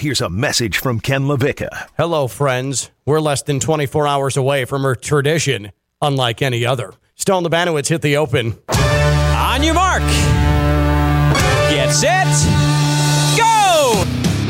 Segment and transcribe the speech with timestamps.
[0.00, 1.88] Here's a message from Ken LaVicka.
[1.98, 2.90] Hello, friends.
[3.04, 6.94] We're less than 24 hours away from a tradition unlike any other.
[7.16, 8.56] Stone Lebanowitz hit the open.
[8.70, 10.00] On your mark.
[11.68, 12.24] Get set.
[13.36, 14.02] Go!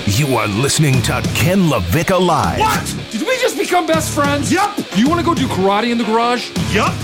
[0.06, 2.61] You are listening to Ken LaVicka Live.
[2.61, 2.96] What?
[3.11, 4.53] Did we just become best friends?
[4.53, 4.79] Yup.
[4.95, 6.48] You want to go do karate in the garage?
[6.73, 6.95] Yup.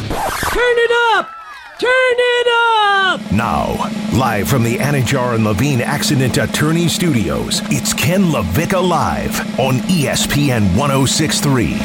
[0.53, 1.36] Turn it up!
[1.79, 3.33] Turn it up!
[3.33, 3.75] Now,
[4.19, 10.75] live from the Anidjar and Levine Accident Attorney Studios, it's Ken LaVicka Live on ESPN
[10.75, 11.77] 1063.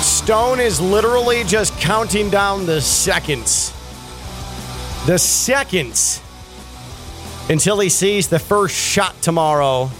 [0.00, 3.70] Stone is literally just counting down the seconds.
[5.04, 6.22] The seconds
[7.50, 9.90] until he sees the first shot tomorrow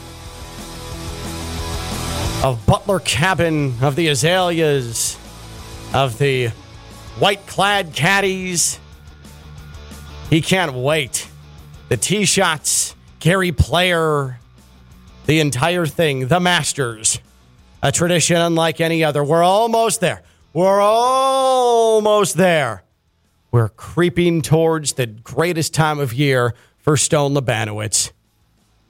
[2.42, 5.18] of Butler Cabin, of the Azaleas,
[5.92, 6.48] of the
[7.18, 8.78] white clad caddies.
[10.30, 11.28] He can't wait.
[11.88, 14.38] The tee shots, Gary Player,
[15.26, 17.20] the entire thing, the Masters.
[17.82, 19.22] A tradition unlike any other.
[19.22, 20.22] We're almost there.
[20.52, 22.84] We're almost there.
[23.50, 28.12] We're creeping towards the greatest time of year for Stone Lebanowitz.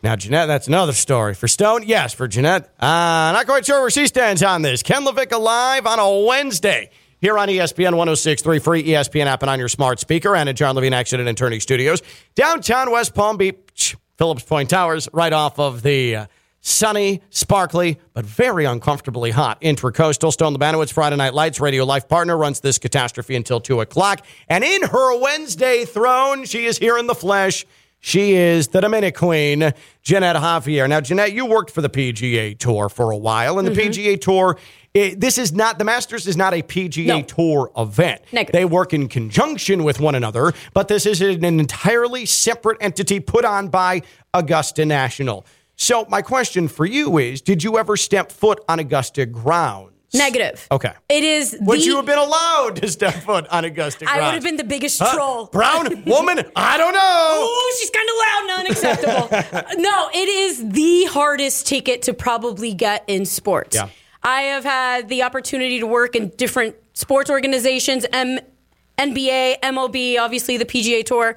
[0.03, 1.35] Now, Jeanette, that's another story.
[1.35, 2.13] For Stone, yes.
[2.13, 4.83] For Jeanette, uh, not quite sure where she stands on this.
[4.83, 9.59] Ken LaVicka live on a Wednesday here on ESPN 1063, free ESPN app and on
[9.59, 12.03] your smart speaker and at John Levine Accident and Attorney Studios,
[12.35, 16.27] downtown West Palm Beach, Phillips Point Towers, right off of the uh,
[16.61, 20.33] sunny, sparkly, but very uncomfortably hot Intracoastal.
[20.33, 24.25] Stone Lebanowitz, Friday Night Lights, radio life partner, runs this catastrophe until 2 o'clock.
[24.49, 27.65] And in her Wednesday throne, she is here in the flesh.
[28.01, 30.89] She is the Dominic Queen, Jeanette Javier.
[30.89, 33.91] Now, Jeanette, you worked for the PGA Tour for a while, and the mm-hmm.
[33.91, 34.59] PGA Tour,
[34.95, 37.23] it, this is not, the Masters is not a PGA No.
[37.23, 38.23] Tour event.
[38.33, 38.53] Negative.
[38.53, 43.45] They work in conjunction with one another, but this is an entirely separate entity put
[43.45, 44.03] on by
[44.33, 45.45] Augusta National.
[45.75, 49.96] So, my question for you is Did you ever step foot on Augusta grounds?
[50.19, 50.67] Negative.
[50.71, 50.93] Okay.
[51.09, 51.85] It is Would the.
[51.85, 54.07] you have been allowed to step foot on Augusta?
[54.09, 55.15] I would have been the biggest Huh?
[55.15, 55.47] troll.
[55.47, 56.45] Brown woman?
[56.57, 57.49] I don't know.
[57.49, 58.67] Ooh, she's kind of loud and
[59.31, 59.83] unacceptable.
[59.83, 63.77] no, it is the hardest ticket to probably get in sports.
[63.77, 63.89] Yeah.
[64.23, 68.41] I have had the opportunity to work in different sports organizations, M-
[68.99, 71.37] NBA, MLB, obviously the PGA Tour.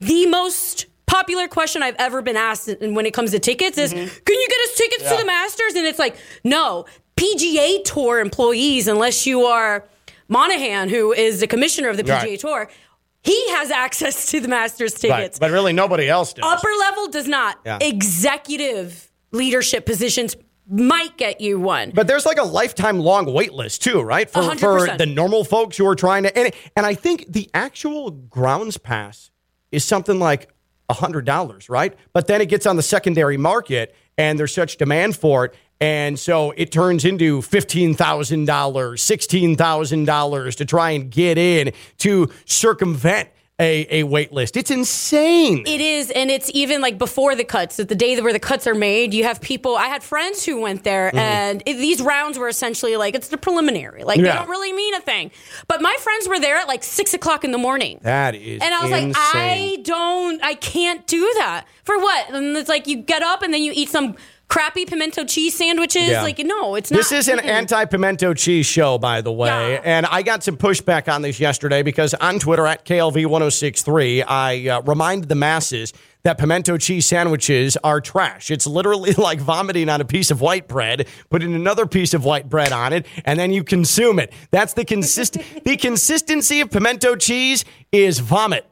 [0.00, 4.02] The most popular question I've ever been asked when it comes to tickets is, Mm-hmm.
[4.24, 8.88] "Can you get us tickets to the Masters?" And it's like, no, PGA Tour employees,
[8.88, 9.84] unless you are
[10.28, 12.40] Monahan, who is the commissioner of the PGA Right.
[12.40, 12.70] Tour.
[13.22, 15.38] He has access to the Masters Right, tickets.
[15.38, 16.44] but really nobody else does.
[16.44, 17.58] Upper level does not.
[17.64, 17.78] Yeah.
[17.80, 20.36] Executive leadership positions
[20.68, 21.90] might get you one.
[21.94, 24.28] But there's like a lifetime long wait list too, right?
[24.28, 24.60] For, A hundred
[24.90, 28.76] for the normal folks who are trying to, and, and I think the actual grounds
[28.78, 29.30] pass
[29.72, 30.50] is something like
[30.90, 31.94] hundred dollars, right?
[32.12, 36.18] But then it gets on the secondary market, and there's such demand for it, and
[36.18, 41.72] so it turns into fifteen thousand dollars, sixteen thousand dollars to try and get in
[41.98, 43.28] to circumvent
[43.60, 44.56] a, a wait list.
[44.56, 45.62] It's insane.
[45.66, 48.66] It is, and it's even like before the cuts, at the day where the cuts
[48.66, 49.76] are made, you have people.
[49.76, 51.18] I had friends who went there, Mm-hmm.
[51.18, 54.94] and it, these rounds were essentially like it's the preliminary, like they don't really mean
[54.94, 55.30] a thing.
[55.68, 58.00] But my friends were there at like six o'clock in the morning.
[58.02, 61.66] that is And I was like, I don't, I can't do that.
[61.84, 62.30] For what?
[62.30, 64.16] And it's like you get up and then you eat some
[64.48, 66.08] crappy pimento cheese sandwiches.
[66.08, 66.22] Yeah.
[66.22, 66.98] Like, no, it's not.
[66.98, 69.72] This is an anti pimento cheese show, by the way.
[69.74, 69.80] Yeah.
[69.84, 74.82] And I got some pushback on this yesterday because on Twitter at KLV1063, I uh,
[74.82, 75.92] remind the masses
[76.24, 78.50] that pimento cheese sandwiches are trash.
[78.50, 82.48] It's literally like vomiting on a piece of white bread, putting another piece of white
[82.48, 84.32] bread on it, and then you consume it.
[84.50, 85.34] That's the consist
[85.64, 88.66] the consistency of pimento cheese is vomit.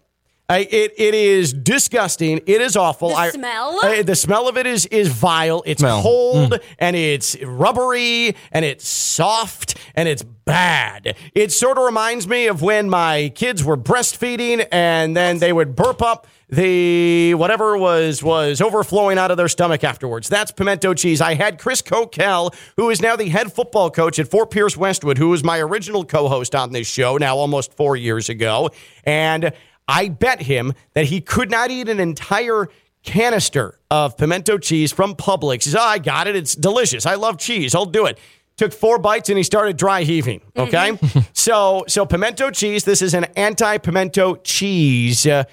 [0.52, 2.42] I, it it is disgusting.
[2.46, 3.08] It is awful.
[3.08, 3.80] The I- smell?
[3.82, 5.62] I- the smell of it is is vile.
[5.64, 6.02] It's mm.
[6.02, 11.16] cold and it's rubbery and it's soft and it's bad.
[11.34, 15.74] It sort of reminds me of when my kids were breastfeeding and then they would
[15.74, 20.28] burp up the whatever was was overflowing out of their stomach afterwards.
[20.28, 21.22] That's pimento cheese.
[21.22, 25.16] I had Chris Coquel, who is now the head football coach at Fort Pierce Westwood,
[25.16, 28.70] who was my original co-host on this show now almost 4 years ago,
[29.04, 29.52] and
[29.88, 32.68] I bet him that he could not eat an entire
[33.02, 35.64] canister of pimento cheese from Publix.
[35.64, 36.36] He says, oh, I got it.
[36.36, 37.04] It's delicious.
[37.04, 37.74] I love cheese.
[37.74, 38.18] I'll do it.
[38.56, 40.40] Took four bites and he started dry heaving.
[40.56, 40.98] Okay.
[41.32, 45.44] so, so pimento cheese, this is an anti pimento cheese uh,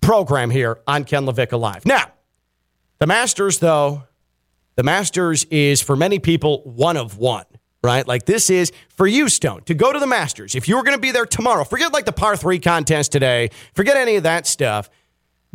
[0.00, 1.84] program here on Ken LaVicka Live.
[1.86, 2.12] Now,
[2.98, 4.04] the Masters, though,
[4.76, 7.44] the Masters is for many people one of one,
[7.86, 8.06] right?
[8.06, 10.56] Like this is for you, Stone, to go to the Masters.
[10.56, 13.50] If you were going to be there tomorrow, forget like the par three contest today,
[13.74, 14.90] forget any of that stuff.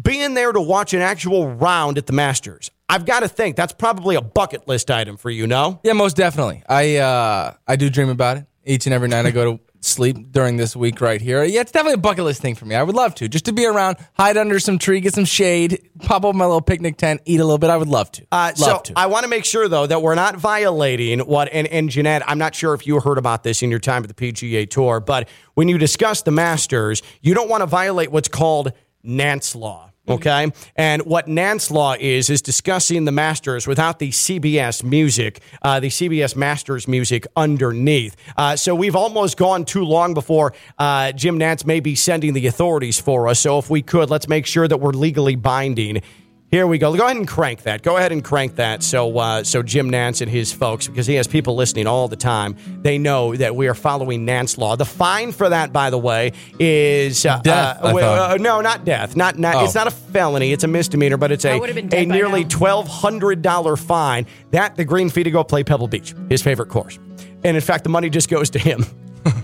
[0.01, 3.73] Being there to watch an actual round at the Masters, I've got to think that's
[3.73, 5.79] probably a bucket list item for you, no?
[5.83, 6.63] Yeah, most definitely.
[6.67, 9.25] I uh, I do dream about it each and every night.
[9.25, 11.43] I go to sleep during this week right here.
[11.43, 12.75] Yeah, it's definitely a bucket list thing for me.
[12.75, 15.89] I would love to just to be around, hide under some tree, get some shade,
[15.99, 17.69] pop up my little picnic tent, eat a little bit.
[17.69, 18.25] I would love to.
[18.31, 18.93] Uh, love so to.
[18.95, 22.37] I want to make sure though that we're not violating what and, and Jeanette, I'm
[22.37, 25.27] not sure if you heard about this in your time at the PGA Tour, but
[25.55, 28.73] when you discuss the Masters, you don't want to violate what's called
[29.03, 29.90] Nantz law.
[30.11, 30.51] Okay.
[30.75, 35.87] And what Nantz law is, is discussing the Masters without the CBS music, uh, the
[35.87, 38.15] CBS Masters music underneath.
[38.37, 42.47] Uh, so we've almost gone too long before uh, Jim Nantz may be sending the
[42.47, 43.39] authorities for us.
[43.39, 46.01] So if we could, let's make sure that we're legally binding.
[46.51, 46.93] Here we go.
[46.97, 47.81] Go ahead and crank that.
[47.81, 48.83] Go ahead and crank that.
[48.83, 52.17] So, uh, so Jim Nantz and his folks, because he has people listening all the
[52.17, 54.75] time, they know that we are following Nantz law.
[54.75, 58.59] The fine for that, by the way, is uh, Death, uh, I well, uh, no,
[58.59, 59.15] not death.
[59.15, 59.55] Not, not.
[59.55, 59.63] Oh.
[59.63, 60.51] It's not a felony.
[60.51, 64.25] It's a misdemeanor, but it's I a a nearly twelve hundred dollar fine.
[64.51, 66.99] That the green fee to go play Pebble Beach, his favorite course,
[67.45, 68.85] and in fact, the money just goes to him.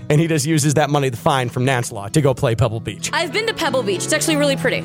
[0.09, 2.79] And he just uses that money, the fine from Nantz Law, to go play Pebble
[2.79, 3.09] Beach.
[3.11, 4.05] I've been to Pebble Beach.
[4.05, 4.81] It's actually really pretty.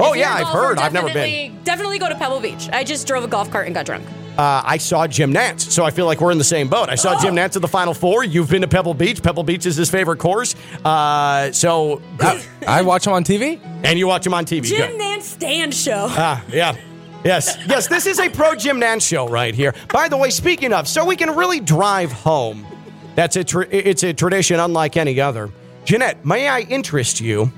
[0.00, 0.78] Oh yeah, a I've heard.
[0.78, 1.14] I've never been.
[1.16, 2.68] definitely- Definitely go to Pebble Beach.
[2.72, 4.04] I just drove a golf cart and got drunk.
[4.36, 6.88] uh, I saw Jim Nantz, so I feel like we're in the same boat.
[6.90, 7.22] I saw Oh.
[7.22, 8.22] Jim Nantz at the Final Four.
[8.24, 9.22] You've been to Pebble Beach.
[9.22, 10.54] Pebble Beach is his favorite course.
[10.84, 12.02] Uh, so,
[12.68, 13.60] I watch him on TV.
[13.84, 14.64] and you watch him on TV.
[14.64, 15.00] Jim Good.
[15.00, 16.06] Nantz stand show.
[16.10, 16.76] Ah, yeah.
[17.24, 19.72] Yes, yes, this is a pro Jim Nantz show right here.
[19.90, 22.66] By the way, speaking of, so we can really drive home.
[23.14, 25.48] That's a tra- it's a tradition unlike any other.
[25.86, 27.50] Jeanette, may I interest you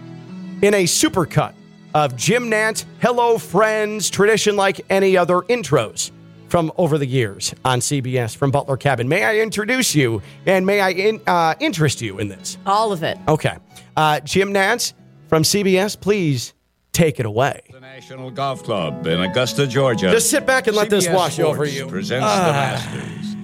[0.63, 1.55] in a supercut
[1.97, 6.11] of Jim Nantz "Hello Friends" tradition like any other intros
[6.49, 9.09] from over the years on CBS from Butler Cabin?
[9.09, 12.59] May I introduce you and may I in, uh, interest you in this?
[12.67, 13.17] All of it.
[13.27, 13.57] Okay,
[13.97, 14.93] uh, Jim Nantz
[15.29, 16.53] from CBS, please
[16.93, 17.63] take it away.
[17.73, 20.11] The National Golf Club in Augusta, Georgia.
[20.11, 21.87] Just sit back and let this wash Sports over you.
[21.87, 22.47] Presents Ah.
[22.47, 22.53] the
[22.99, 23.36] Masters.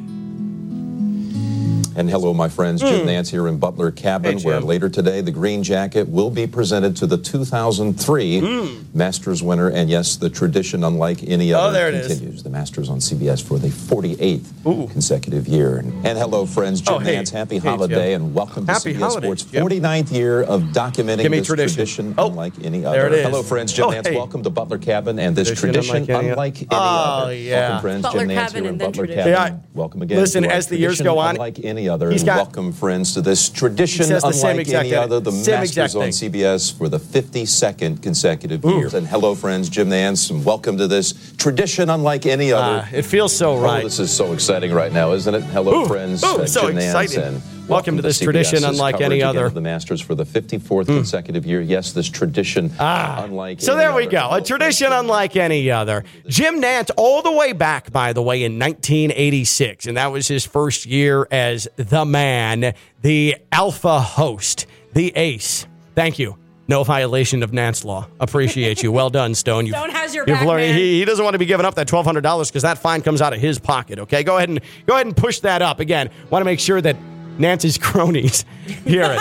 [1.95, 2.81] And hello, my friends.
[2.81, 4.39] Jim Nantz here in Butler Cabin, Hmm.
[4.39, 8.67] Hey, where later today the green jacket will be presented to the 2003 Hmm.
[8.95, 9.69] Masters winner.
[9.69, 12.07] And yes, the tradition, unlike any other, Oh, there it is.
[12.07, 12.43] continues.
[12.45, 14.53] The Masters on CBS for the 48th
[14.91, 15.77] consecutive year.
[15.77, 16.81] And, and hello, friends.
[16.81, 17.17] Jim Oh, hey.
[17.17, 18.23] Nantz, happy Hey, holiday Jim.
[18.25, 19.63] and welcome Happy to CBS holiday, Sports' Jim.
[19.63, 21.47] 49th year of documenting this tradition.
[21.47, 22.97] tradition Oh, unlike any other.
[22.97, 23.27] there it is.
[23.27, 23.71] Hello, friends.
[23.75, 24.17] Jim Oh, Nantz, hey.
[24.17, 25.73] welcome to Butler Cabin and this Tradition
[26.07, 26.87] tradition, unlike unlike any any, other.
[26.87, 27.27] other.
[27.27, 27.61] Oh, yeah.
[27.69, 28.03] Welcome, friends.
[28.03, 29.33] Butler Jim Nantz Cabin here in and then Butler tradition.
[29.35, 29.53] Cabin.
[29.59, 29.79] Yeah.
[29.79, 30.19] Welcome again.
[30.19, 33.15] Listen, to as the years go on, unlike any other, he's and got- welcome friends
[33.15, 35.21] to this tradition He the same unlike exact any other.
[35.21, 36.31] The Same exact Masters on.
[36.31, 38.89] CBS for the 52nd consecutive year.
[38.95, 42.85] And hello, friends, Jim Nantz, and welcome to this tradition unlike any other.
[42.87, 43.85] Ah, it feels so Oh, right.
[43.85, 45.43] this is so exciting right now, isn't it?
[45.45, 46.23] Hello, Ooh, friends.
[46.25, 47.19] ooh, uh, so Jim Nantz, excited.
[47.25, 49.47] and Welcome to this tradition unlike any other.
[49.47, 51.61] of The Masters for the 54th consecutive year.
[51.61, 53.25] Yes, this tradition ah.
[53.25, 53.61] unlike.
[53.61, 54.11] So any there we other.
[54.11, 54.29] go.
[54.33, 56.05] A tradition unlike any other.
[56.27, 59.87] Jim Nantz, all the way back, by the way, in 1986.
[59.87, 65.67] And that was his first year as the man, the alpha host, the ace.
[65.95, 66.37] Thank you.
[66.69, 68.07] No violation of Nantz law.
[68.21, 68.93] Appreciate you.
[68.93, 69.67] Well done, Stone.
[69.67, 70.77] You've, Stone has your you've back, learned- man.
[70.79, 73.03] He, he doesn't want to be giving up that twelve hundred dollars because that fine
[73.03, 73.99] comes out of his pocket.
[73.99, 76.09] Okay, go ahead and go ahead and push that up again.
[76.31, 76.97] Want to make sure that
[77.39, 78.45] Nantz's cronies
[78.85, 79.21] hear it.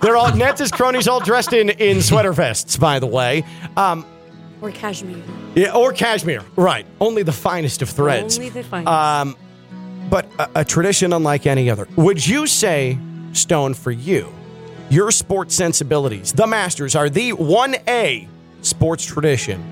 [0.00, 2.76] They're all Nantz's cronies all dressed in in sweater vests.
[2.76, 3.44] By the way,
[3.76, 4.04] um,
[4.60, 5.22] Or cashmere.
[5.54, 6.42] yeah, or cashmere.
[6.56, 8.38] Right, only the finest of threads.
[8.38, 8.88] Only the finest.
[8.88, 9.36] Um,
[10.10, 11.86] but a, a tradition unlike any other.
[11.96, 12.98] Would you say,
[13.32, 14.32] Stone, for you,
[14.90, 18.28] your sports sensibilities, the Masters are the one A
[18.62, 19.62] sports tradition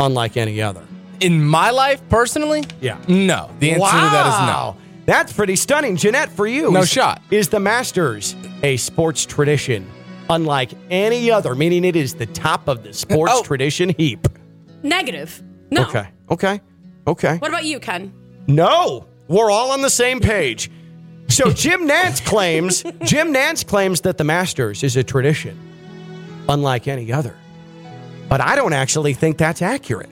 [0.00, 0.82] unlike any other?
[1.20, 2.98] In my life, personally, Yeah.
[3.08, 3.50] no.
[3.60, 4.76] The answer to that is no.
[5.08, 5.96] That's pretty stunning.
[5.96, 6.70] Jeanette, for you.
[6.70, 7.22] No is- shot.
[7.30, 9.86] Is the Masters a sports tradition
[10.28, 13.42] unlike any other, meaning it is the top of the sports Oh.
[13.42, 14.28] tradition heap?
[14.82, 15.42] Negative.
[15.70, 15.84] No.
[15.84, 16.08] Okay.
[16.30, 16.60] Okay.
[17.06, 17.36] Okay.
[17.38, 18.12] What about you, Ken?
[18.48, 20.70] No, we're all on the same page.
[21.28, 25.58] So Jim Nantz claims Jim Nantz claims that the Masters is a tradition
[26.50, 27.34] unlike any other.
[28.28, 30.10] But I don't actually think that's accurate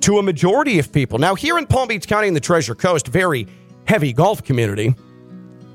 [0.00, 1.18] to a majority of people.
[1.18, 3.46] Now here in Palm Beach County and the Treasure Coast, very
[3.86, 4.94] heavy golf community.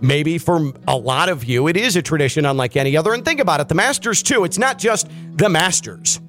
[0.01, 3.13] Maybe for a lot of you, it is a tradition unlike any other.
[3.13, 4.45] And think about it the Masters, too.
[4.45, 6.21] It's not just the Masters.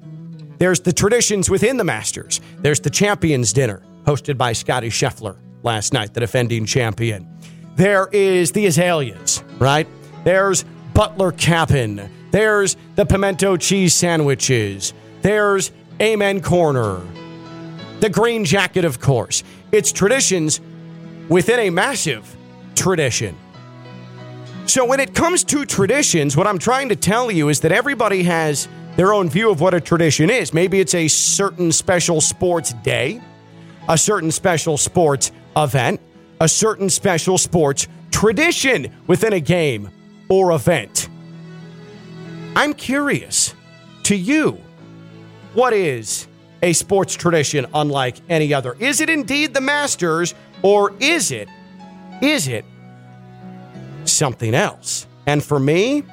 [0.57, 2.41] There's the traditions within the Masters.
[2.59, 7.27] There's the Champions Dinner, hosted by Scotty Scheffler last night, the defending champion.
[7.75, 9.87] There is the Azaleas, right?
[10.23, 12.11] There's Butler Cabin.
[12.31, 14.93] There's the pimento cheese sandwiches.
[15.21, 15.71] There's
[16.01, 17.01] Amen Corner.
[18.01, 19.43] The Green Jacket, of course.
[19.71, 20.59] It's traditions
[21.31, 22.35] within a massive
[22.75, 23.33] tradition.
[24.65, 28.23] So when it comes to traditions, what I'm trying to tell you is that everybody
[28.23, 30.53] has their own view of what a tradition is.
[30.53, 33.21] Maybe it's a certain special sports day,
[33.87, 36.01] a certain special sports event,
[36.41, 39.89] a certain special sports tradition within a game
[40.27, 41.07] or event.
[42.57, 43.55] I'm curious
[44.03, 44.59] to you,
[45.53, 46.27] what is
[46.61, 48.75] a sports tradition unlike any other?
[48.79, 51.49] Is it indeed the Masters or is it
[52.21, 52.65] is it
[54.05, 55.07] something else?
[55.25, 56.03] And for me,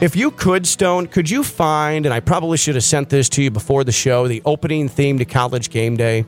[0.00, 3.42] if you could, Stone, could you find, and I probably should have sent this to
[3.42, 6.24] you before the show, the opening theme to College Game Day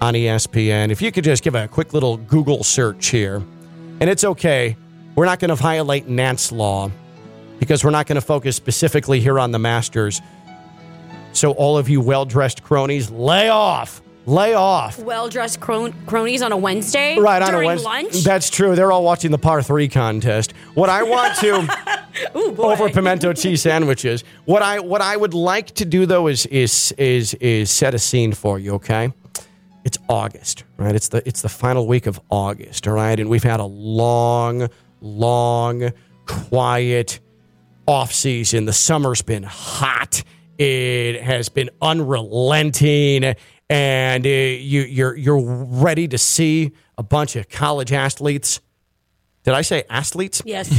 [0.00, 0.90] on ESPN?
[0.90, 3.42] If you could just give a quick little Google search here,
[4.00, 4.76] and it's okay.
[5.16, 6.90] We're not going to violate Nantz law
[7.58, 10.20] because we're not going to focus specifically here on the Masters.
[11.32, 14.02] So, all of you well dressed cronies, lay off.
[14.26, 14.98] Lay off.
[14.98, 17.18] Well dressed cron- cronies on a Wednesday.
[17.18, 17.86] Right on a Wednesday.
[17.86, 18.12] lunch.
[18.24, 18.74] That's true.
[18.74, 20.52] They're all watching the par three contest.
[20.74, 21.68] What I want to
[22.36, 24.24] Ooh, over pimento cheese sandwiches.
[24.46, 27.98] What I what I would like to do though is is is is set a
[27.98, 28.74] scene for you.
[28.74, 29.12] Okay,
[29.84, 30.94] it's August, right?
[30.94, 34.68] It's the it's the final week of August, all right, and we've had a long,
[35.02, 35.90] long,
[36.24, 37.20] quiet
[37.86, 38.64] off season.
[38.64, 40.22] The summer's been hot.
[40.56, 43.34] It has been unrelenting,
[43.70, 48.60] and uh, you you're you're ready to see a bunch of college athletes.
[49.44, 50.42] Did I say athletes?
[50.46, 50.70] Yes.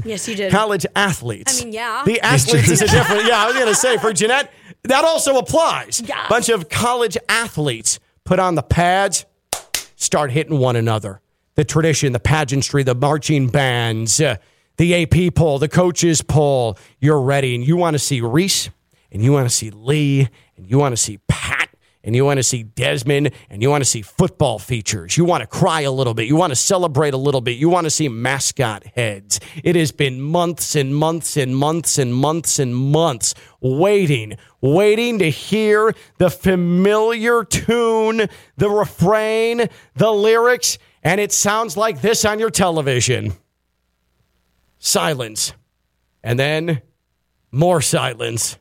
[0.04, 0.50] yes, you did.
[0.50, 1.60] college athletes.
[1.60, 2.02] I mean, yeah.
[2.06, 3.26] The athletes is a different.
[3.26, 4.50] Yeah, I was going to say for Jeanette,
[4.84, 6.00] that also applies.
[6.00, 6.26] Yeah.
[6.28, 9.26] Bunch of college athletes put on the pads,
[9.96, 11.20] start hitting one another.
[11.56, 14.36] The tradition, the pageantry, the marching bands, uh,
[14.76, 16.78] the AP poll, the coaches poll.
[17.00, 18.70] You're ready, and you want to see Reese,
[19.10, 21.45] and you want to see Lee, and you want to see Pat,
[22.06, 25.16] and you want to see Desmond, and you want to see football features.
[25.16, 26.28] You want to cry a little bit.
[26.28, 27.58] You want to celebrate a little bit.
[27.58, 29.40] You want to see mascot heads.
[29.64, 35.28] It has been months and months and months and months and months waiting, waiting to
[35.28, 42.50] hear the familiar tune, the refrain, the lyrics, and it sounds like this on your
[42.50, 43.32] television.
[44.78, 45.52] Silence.
[46.22, 46.82] And then
[47.50, 48.58] more silence.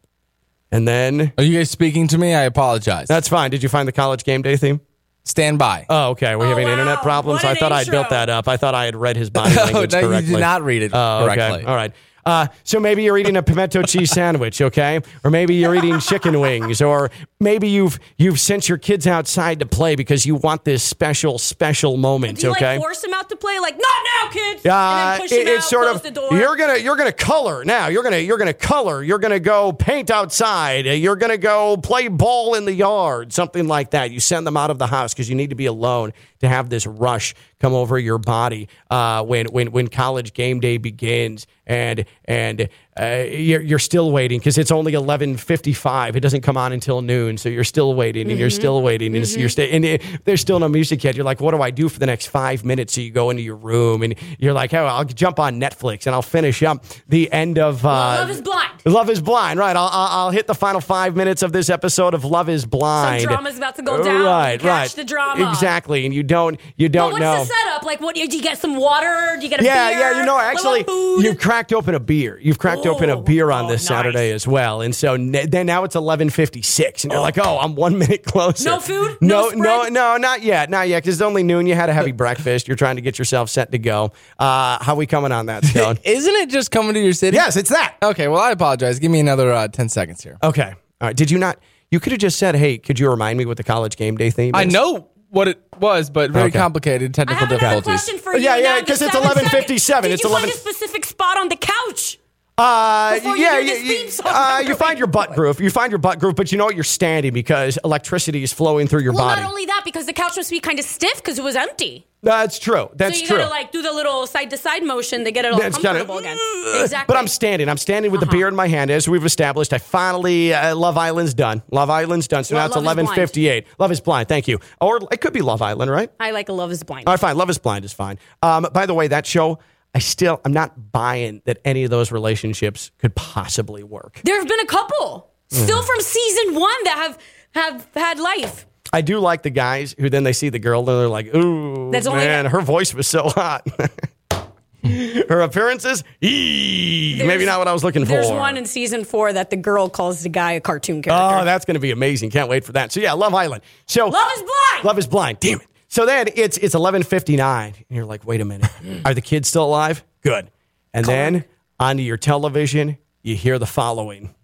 [0.72, 2.34] And then Are you guys speaking to me?
[2.34, 3.08] I apologize.
[3.08, 3.52] that's fine.
[3.52, 4.82] Did you find the college game day theme?
[5.24, 5.86] Stand by.
[5.90, 6.36] Oh, okay.
[6.36, 6.74] We're Oh, having wow.
[6.74, 7.38] internet problems.
[7.44, 8.48] What I an thought I'd built that up.
[8.48, 10.92] I thought I had read his body Oh, language no, you did not read it
[10.94, 11.36] Oh, okay.
[11.36, 11.66] correctly.
[11.66, 11.94] All right.
[12.26, 15.00] Uh, so maybe you're eating a pimento cheese sandwich, okay?
[15.24, 19.68] Or maybe you're eating chicken wings, or maybe you've you've sent your kids outside to
[19.68, 22.74] play because you want this special special moment, Do you okay?
[22.78, 23.60] like force them out to play?
[23.60, 23.84] Like, not
[24.24, 24.66] now, kids.
[24.66, 26.34] Uh, and then push it- it's out, sort close of the door.
[26.34, 27.88] you're gonna you're gonna color now.
[27.90, 29.04] You're gonna you're gonna color.
[29.04, 30.86] You're gonna go paint outside.
[30.88, 34.10] You're gonna go play ball in the yard, something like that.
[34.10, 36.12] You send them out of the house because you need to be alone
[36.46, 40.78] to have this rush come over your body uh, when when when college game day
[40.78, 46.16] begins, and and uh, you're you're still waiting because it's only eleven fifty five.
[46.16, 48.56] It doesn't come on until noon, so you're still waiting and you're Mm-hmm.
[48.56, 51.16] still waiting and you're stay, and it, there's still no music yet.
[51.16, 52.94] You're like, what do I do for the next five minutes?
[52.94, 56.16] So you go into your room and you're like, oh, I'll jump on Netflix and
[56.16, 58.72] I'll finish up the end of uh, Love is blind.
[58.86, 59.76] Love is Blind, right?
[59.76, 63.22] I'll, I'll I'll hit the final five minutes of this episode of Love is Blind.
[63.24, 64.24] Some drama's about to go down.
[64.24, 64.90] Right, Catch right.
[64.92, 65.50] the drama.
[65.50, 67.40] Exactly, and you don't you don't But what's know.
[67.40, 67.84] the setup?
[67.84, 68.58] Like, what do you get?
[68.60, 69.36] Some water?
[69.38, 70.00] Do you get a Yeah, beer?
[70.00, 70.86] yeah, yeah, you know, actually,
[71.24, 72.40] you've cracked open a beer.
[72.42, 73.88] You've cracked open a Oh, beer on oh, this nice.
[73.98, 77.38] Saturday as well, and so n- then now it's eleven fifty six, and you're like,
[77.38, 78.70] oh, I'm one minute closer.
[78.70, 79.18] No food?
[79.22, 81.68] No, No no, no, not yet, not yet, because it's only noon.
[81.68, 82.68] You had a heavy breakfast.
[82.68, 84.12] You're trying to get yourself set to go.
[84.40, 86.00] Uh, how we coming on that, Stone?
[86.04, 87.36] Isn't it just coming to your city?
[87.36, 87.96] yes, it's that.
[88.04, 89.00] Okay, well, I apologize.
[89.00, 90.38] Give me another uh, 10 seconds here.
[90.44, 90.70] Okay,
[91.02, 91.16] all right.
[91.16, 91.58] Did you not?
[91.92, 94.30] You could have just said, "Hey, could you remind me what the college game day
[94.32, 96.58] theme?" Is?" I know what it was, but very Okay.
[96.60, 97.84] complicated I technical have difficulties.
[97.86, 98.44] question for you.
[98.44, 100.12] Yeah, yeah, because it's 11:57.
[100.12, 102.15] It's Did you 11 find a specific spot on the couch?
[102.58, 105.60] Uh, Before you yeah, this you, uh, you find your butt groove.
[105.60, 106.76] You find your butt groove, but you know what?
[106.76, 109.42] You're standing because electricity is flowing through your Well, body.
[109.42, 112.08] not only that, because the couch must be kind of stiff because it was empty.
[112.24, 112.90] That's true.
[112.96, 113.38] That's so you true.
[113.40, 116.06] gotta like do the little side to side motion to get it all That's kinda-
[116.06, 116.38] comfortable again.
[116.82, 117.14] Exactly.
[117.14, 117.68] But I'm standing.
[117.68, 118.36] I'm standing with the Uh-huh.
[118.38, 119.74] beer in my hand, as we've established.
[119.74, 121.62] I finally uh, Love Island's done.
[121.72, 122.46] Love Island's done.
[122.46, 123.20] So Well, now it's Love is Blind.
[123.20, 123.66] 11:58.
[123.80, 124.30] Love is blind.
[124.30, 124.60] Thank you.
[124.80, 126.10] Or it could be Love Island, right?
[126.22, 127.06] I like Love Is Blind.
[127.08, 127.36] All right, fine.
[127.38, 128.18] Love is blind is fine.
[128.42, 129.60] Um, by the way, that show,
[129.96, 134.20] I still, I'm not buying that any of those relationships could possibly work.
[134.26, 135.86] There have been a couple still Mm.
[135.88, 137.18] from season one that have
[137.64, 138.66] have had life.
[138.92, 141.90] I do like the guys who then they see the girl and they're like, ooh,
[141.92, 143.66] That's only- man, her voice was so hot.
[144.84, 148.12] her appearances, maybe not what I was looking for.
[148.12, 151.38] There's one in season four that the girl calls the guy a cartoon character.
[151.42, 152.30] Oh, that's going to be amazing.
[152.30, 152.92] Can't wait for that.
[152.92, 153.64] So, yeah, Love Island.
[153.88, 154.84] So, Love is blind.
[154.86, 155.40] Love is blind.
[155.40, 155.68] Damn it.
[155.96, 158.70] So then it's it's 11:59 and you're like, "Wait a minute.
[159.06, 160.52] Are the kids still alive?" Good.
[160.94, 161.46] And then
[161.80, 164.36] onto your television, you hear the following.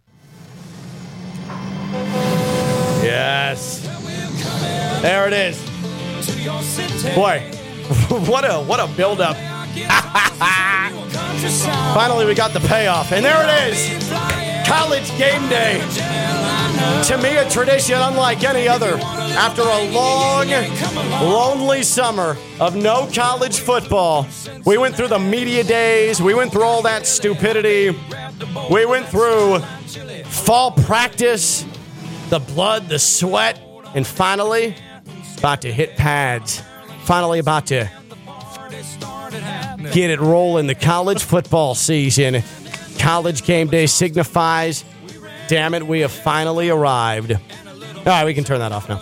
[3.03, 3.81] Yes.
[5.01, 5.61] There it is.
[7.15, 7.39] Boy,
[8.31, 9.35] what a what a build up.
[11.93, 13.11] Finally we got the payoff.
[13.11, 14.09] And there it is.
[14.65, 15.81] College game day.
[17.07, 18.97] To me, a tradition unlike any other.
[18.97, 20.47] After a long,
[21.21, 24.27] lonely summer of no college football,
[24.65, 27.97] we went through the media days, we went through all that stupidity,
[28.69, 29.59] we went through
[30.25, 31.65] fall practice,
[32.29, 33.59] the blood, the sweat,
[33.93, 34.75] and finally,
[35.37, 36.61] about to hit pads.
[37.03, 37.89] Finally, about to
[39.91, 40.67] get it rolling.
[40.67, 42.43] The college football season.
[42.99, 44.85] College game day signifies,
[45.51, 47.33] damn it, we have finally arrived.
[47.33, 49.01] All right, we can turn that off now.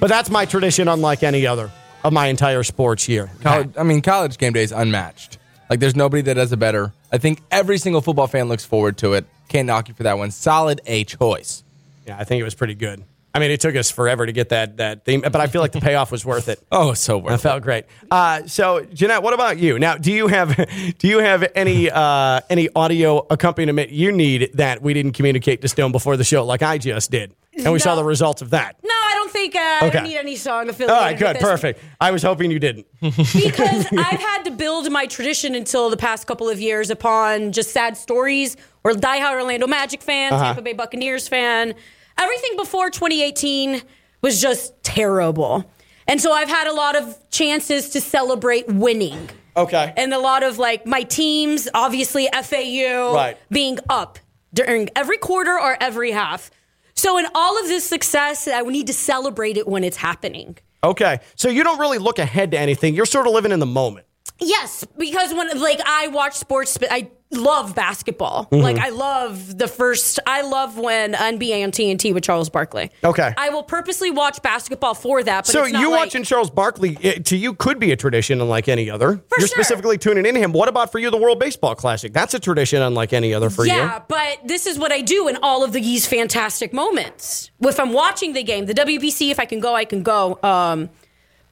[0.00, 1.70] But that's my tradition, unlike any other
[2.02, 3.30] of my entire sports year.
[3.42, 5.36] College, I mean, college game day is unmatched.
[5.68, 6.94] Like, there's nobody that does it better.
[7.12, 9.26] I think every single football fan looks forward to it.
[9.50, 10.30] Can't knock you for that one.
[10.30, 11.64] Solid A choice.
[12.06, 13.04] Yeah, I think it was pretty good.
[13.32, 15.72] I mean, it took us forever to get that that theme, but I feel like
[15.72, 16.60] the payoff was worth it.
[16.72, 17.30] Oh, so worth it.
[17.36, 17.84] That felt great.
[18.10, 19.78] Uh, so, Jeanette, what about you?
[19.78, 20.56] Now, do you have
[20.98, 25.68] do you have any uh, any audio accompaniment you need that we didn't communicate to
[25.68, 28.76] Stone before the show, like I just did, and we saw the results of that?
[28.82, 29.98] No, I don't think uh, I Okay.
[29.98, 30.96] don't need any song affiliated.
[30.96, 31.42] All right, with good, this.
[31.42, 31.80] perfect.
[32.00, 32.86] I was hoping you didn't.
[33.00, 37.70] because I've had to build my tradition until the past couple of years upon just
[37.72, 40.44] sad stories or diehard Orlando Magic fan, Uh-huh.
[40.46, 41.74] Tampa Bay Buccaneers fan.
[42.20, 43.82] Everything before 2018
[44.22, 45.64] was just terrible.
[46.06, 49.30] And so I've had a lot of chances to celebrate winning.
[49.56, 49.92] Okay.
[49.96, 53.36] And a lot of like my teams, obviously FAU Right.
[53.50, 54.18] being up
[54.52, 56.50] during every quarter or every half.
[56.94, 60.58] So in all of this success, I need to celebrate it when it's happening.
[60.84, 62.94] Okay, so you don't really look ahead to anything.
[62.94, 64.06] You're sort of living in the moment.
[64.40, 68.46] Yes, because when like I watch sports, I love basketball.
[68.46, 68.62] Mm-hmm.
[68.62, 70.18] Like I love the first.
[70.26, 72.90] I love when NBA on TNT with Charles Barkley.
[73.04, 73.32] Okay.
[73.36, 75.46] I will purposely watch basketball for that.
[75.46, 77.96] But so it's not you like, watching Charles Barkley it, to you could be a
[77.96, 79.16] tradition unlike any other.
[79.28, 79.56] For You're sure.
[79.56, 80.52] specifically tuning in him.
[80.52, 82.12] What about for you, the World Baseball Classic?
[82.12, 83.80] That's a tradition unlike any other for yeah, you.
[83.80, 87.50] Yeah, but this is what I do in all of these fantastic moments.
[87.60, 90.38] If I'm watching the game, the WBC, if I can go, I can go.
[90.42, 90.90] Um,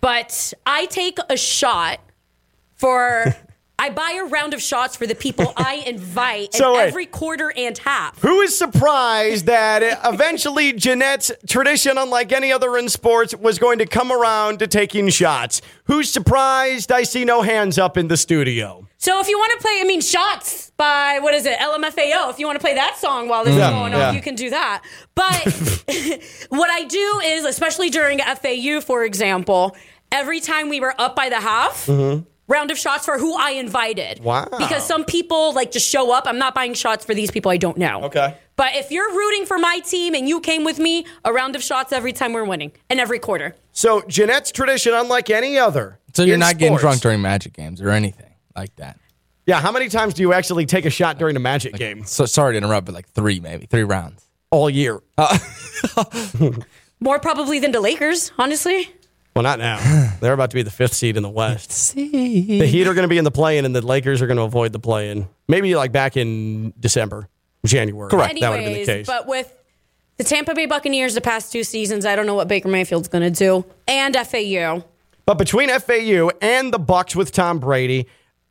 [0.01, 2.01] but I take a shot
[2.79, 3.37] for.
[3.81, 6.89] I buy a round of shots for the people I invite So wait.
[6.89, 8.21] every quarter and half.
[8.23, 13.87] Who is surprised that eventually Jeanette's tradition, unlike any other in sports, was going to
[13.87, 15.63] come around to taking shots?
[15.85, 16.91] Who's surprised?
[16.91, 18.85] I see no hands up in the studio.
[18.97, 22.31] So if you want to play, I mean, shots by what is it, LMFAO?
[22.31, 24.09] If you want to play that song while this Yeah, is going yeah.
[24.09, 24.83] on, you can do that.
[25.15, 25.45] But
[26.49, 29.77] what I do is, especially during FAU, for example,
[30.11, 31.87] every time we were up by the half.
[31.87, 32.25] Mm-hmm.
[32.49, 34.21] Round of shots for who I invited.
[34.25, 34.49] Wow.
[34.59, 36.25] Because some people like just show up.
[36.27, 38.05] I'm not buying shots for these people I don't know.
[38.05, 38.35] Okay.
[38.57, 41.63] But if you're rooting for my team and you came with me, a round of
[41.63, 43.55] shots every time we're winning and every quarter.
[43.73, 46.01] So Jeanette's tradition, unlike any other.
[46.15, 48.99] So you're in not getting drunk during Magic games or anything like that.
[49.47, 52.27] Yeah, how many times do you actually take a shot during a Magic game So
[52.27, 54.27] sorry to interrupt, but like three, maybe three rounds.
[54.51, 55.01] all year?
[55.17, 55.39] Uh,
[57.01, 58.91] More probably than the Lakers, honestly.
[59.39, 60.17] Well, not now.
[60.21, 61.95] They're about to be the fifth seed in the West.
[61.95, 64.43] The Heat are going to be in the play-in, and the Lakers are going to
[64.43, 65.29] avoid the play-in.
[65.47, 67.29] Maybe like back in December,
[67.65, 68.11] January.
[68.11, 68.41] Correct.
[68.41, 69.07] That would have been the case.
[69.07, 69.57] but with
[70.17, 73.23] the Tampa Bay Buccaneers the past two seasons, I don't know what Baker Mayfield's going
[73.23, 73.65] to do.
[73.87, 74.83] And FAU.
[75.25, 78.09] But between FAU and the Bucs with Tom Brady,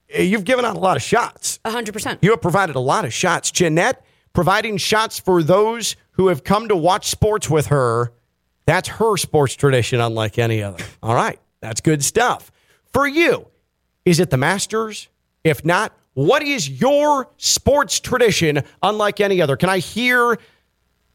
[0.10, 1.60] eh, you've given out a lot of shots.
[1.65, 2.19] 100%.
[2.21, 3.52] You have provided a lot of shots.
[3.52, 8.13] Jeanette providing shots for those who have come to watch sports with her.
[8.67, 10.84] That's her sports tradition, unlike any other.
[11.01, 11.39] All right.
[11.62, 12.51] That's good stuff.
[12.93, 13.47] For you,
[14.06, 15.08] is it the Masters?
[15.43, 19.56] If not, what is your sports tradition, unlike any other?
[19.56, 20.38] Can I hear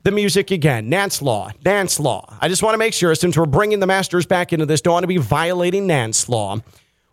[0.03, 0.91] the music again?
[0.91, 1.51] Nantz Law.
[1.63, 2.37] Nantz Law.
[2.41, 4.95] I just want to make sure, since we're bringing the Masters back into this, don't
[4.95, 6.59] want to be violating Nantz Law.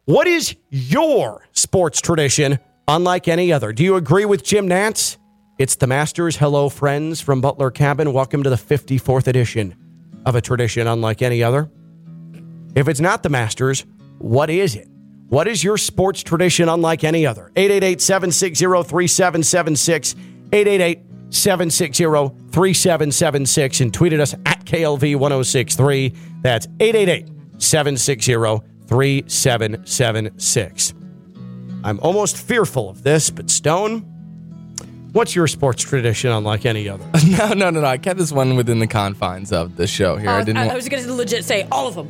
[0.06, 3.74] What is your sports tradition unlike any other?
[3.74, 5.18] Do you agree with Jim Nantz?
[5.58, 6.38] It's the Masters.
[6.38, 8.14] Hello, friends from Butler Cabin.
[8.14, 9.76] Welcome to the 54th edition
[10.26, 11.70] of a tradition unlike any other.
[12.76, 13.86] If it's not the Masters,
[14.20, 14.88] what is it?
[15.30, 17.52] What is your sports tradition unlike any other?
[17.56, 20.16] 888 760 3776.
[20.52, 22.04] 888 760
[22.52, 23.82] 3776.
[23.82, 26.14] And tweeted us at KLV 1063.
[26.42, 27.28] That's 888
[27.62, 28.34] 760
[28.88, 30.94] 3776.
[31.84, 34.06] I'm almost fearful of this, but Stone,
[35.14, 37.06] what's your sports tradition unlike any other?
[37.30, 37.88] No, no, no, no.
[37.88, 40.30] I kept this one within the confines of the show here.
[40.30, 40.58] I I, didn't.
[40.58, 42.10] I want- was going to legit say all of them.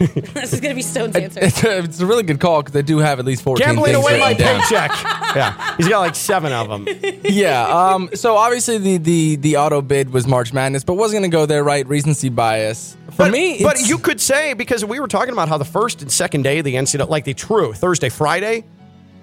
[0.32, 1.40] this is gonna be Stone's answer.
[1.42, 3.92] It's a, it's a really good call because I do have at least 14 Gambling
[3.92, 4.60] things away my written down.
[4.62, 4.90] paycheck.
[5.36, 6.86] yeah, he's got like seven of them.
[7.24, 7.66] yeah.
[7.68, 8.08] Um.
[8.14, 11.44] So obviously the the the auto bid was March Madness, but wasn't going to go
[11.44, 11.86] there, right?
[11.86, 12.96] Recency bias.
[13.10, 16.00] For But, me, but you could say because we were talking about how the first
[16.00, 18.64] and second day of the NCAA, like the true Thursday, Friday,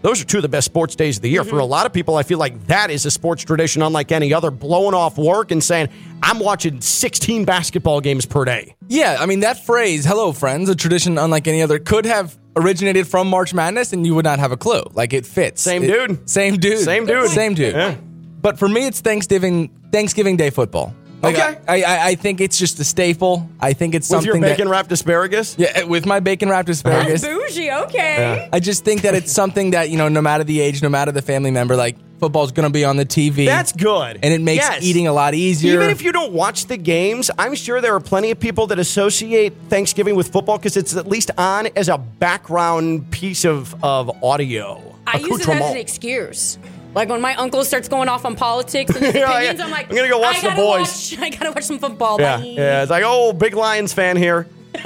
[0.08, 1.44] those are two of the best sports days of the year.
[1.44, 1.72] For a mm-hmm.
[1.72, 4.52] lot of people, I feel like that is a sports tradition unlike any other.
[4.52, 5.90] Blowing off work and saying,
[6.24, 10.76] "I'm watching 16 basketball games per day." Yeah, I mean that phrase "Hello, friends," a
[10.76, 14.54] tradition unlike any other, could have originated from March Madness, and you would not have
[14.54, 14.84] a clue.
[14.94, 15.62] Like it fits.
[15.62, 16.30] Same It- dude.
[16.30, 16.80] Same dude.
[16.80, 17.30] Same dude.
[17.30, 17.76] Same dude.
[17.76, 17.96] Yeah.
[18.42, 20.96] But for me, it's Thanksgiving Thanksgiving Day football.
[21.22, 21.58] Like, Okay.
[21.68, 23.50] I, I I think it's just a staple.
[23.60, 24.28] I think it's something.
[24.28, 25.56] With something your bacon that, wrapped asparagus.
[25.58, 27.22] yeah, eh, with my bacon wrapped asparagus.
[27.22, 28.48] That's Bougie, okay.
[28.54, 31.12] I just think that it's something that you know, no matter the age, no matter
[31.12, 33.46] the family member, like football's going to be on the TV.
[33.46, 34.20] That's good.
[34.24, 34.84] and it makes Yes.
[34.84, 35.74] eating a lot easier.
[35.74, 38.80] Even if you don't watch the games, I'm sure there are plenty of people that
[38.80, 44.24] associate Thanksgiving with football because it's at least on as a background piece of, of
[44.24, 44.82] audio.
[45.06, 46.58] I use it as an excuse.
[46.98, 49.60] Like when my uncle starts going off on politics and his opinions.
[49.62, 51.12] I'm like, I'm gonna go watch the gotta boys.
[51.12, 52.20] Watch, I gotta watch some football.
[52.20, 52.44] Yeah, Bye.
[52.46, 52.82] yeah.
[52.82, 54.48] It's like, oh, big Lions fan here.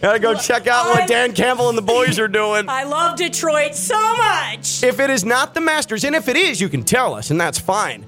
[0.00, 2.64] Gotta go check out what Dan Campbell and the boys are doing.
[2.68, 4.82] I love Detroit so much.
[4.84, 7.40] If it is not the Masters, and if it is, you can tell us, and
[7.40, 8.04] that's fine.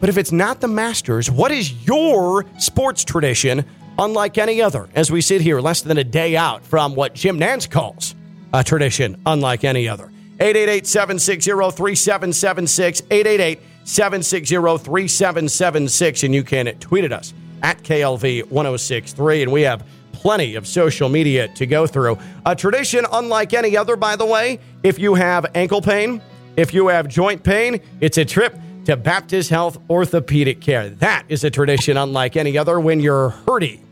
[0.00, 3.64] But if it's not the Masters, what is your sports tradition
[3.98, 4.88] unlike any other?
[4.94, 8.14] As we sit here less than a day out from what Jim Nantz calls
[8.52, 10.10] a tradition unlike any other.
[10.38, 13.02] 888 760 3776.
[13.10, 16.22] 888 760 3776.
[16.24, 19.42] And you can tweet at us at KLV 1063.
[19.42, 22.18] And we have plenty of social media to go through.
[22.44, 24.60] A tradition unlike any other, by the way.
[24.82, 26.20] If you have ankle pain,
[26.56, 30.90] if you have joint pain, it's a trip to Baptist Health Orthopedic Care.
[30.90, 33.85] That is a tradition unlike any other when you're hurting.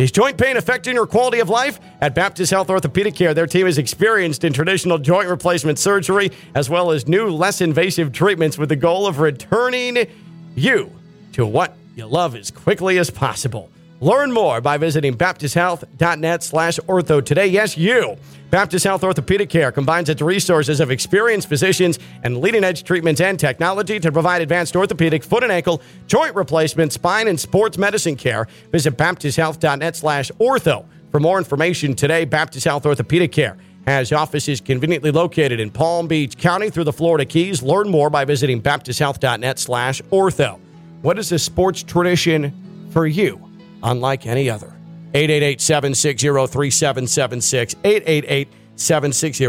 [0.00, 1.78] Is joint pain affecting your quality of life?
[2.00, 6.70] At Baptist Health Orthopedic Care, their team is experienced in traditional joint replacement surgery as
[6.70, 10.06] well as new, less invasive treatments with the goal of returning
[10.54, 10.90] you
[11.34, 13.70] to what you love as quickly as possible.
[14.02, 17.46] Learn more by visiting baptisthealth.net slash ortho today.
[17.46, 18.16] Yes, you.
[18.48, 23.38] Baptist Health Orthopedic Care combines its resources of experienced physicians and leading edge treatments and
[23.38, 28.48] technology to provide advanced orthopedic, foot and ankle, joint replacement, spine, and sports medicine care.
[28.72, 30.86] Visit baptisthealth.net slash ortho.
[31.10, 36.38] For more information today, Baptist Health Orthopedic Care has offices conveniently located in Palm Beach
[36.38, 37.62] County through the Florida Keys.
[37.62, 40.58] Learn more by visiting baptisthealth.net slash ortho.
[41.02, 43.49] What is a sports tradition for you,
[43.82, 44.68] unlike any other?
[45.14, 47.76] 888 760 3776.
[47.84, 49.44] 888 760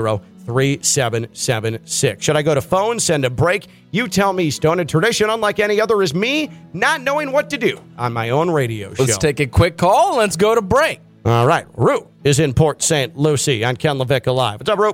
[0.46, 2.24] 3776.
[2.24, 3.67] Should I go to phone, send a break?
[3.91, 4.80] You tell me, Stone.
[4.80, 8.50] A tradition unlike any other is me not knowing what to do on my own
[8.50, 9.04] radio show.
[9.04, 10.17] Let's take a quick call.
[10.17, 11.00] Let's go to break.
[11.26, 11.67] All right.
[11.76, 13.15] Rue is in Port St.
[13.15, 14.60] Lucie on Ken LaVicka Live.
[14.60, 14.94] What's up, Rue?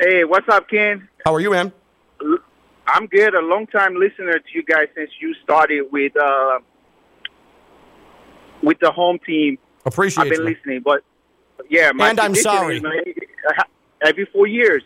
[0.00, 1.08] Hey, what's up, Ken?
[1.24, 1.72] How are you, man?
[2.86, 3.34] I'm good.
[3.34, 6.60] A long time listener to you guys since you started with uh,
[8.62, 9.58] with the home team.
[9.84, 10.54] Appreciate I've been you.
[10.54, 11.02] listening, but
[11.70, 12.76] yeah, my And I'm sorry.
[12.78, 12.92] is, man,
[14.04, 14.82] every four years,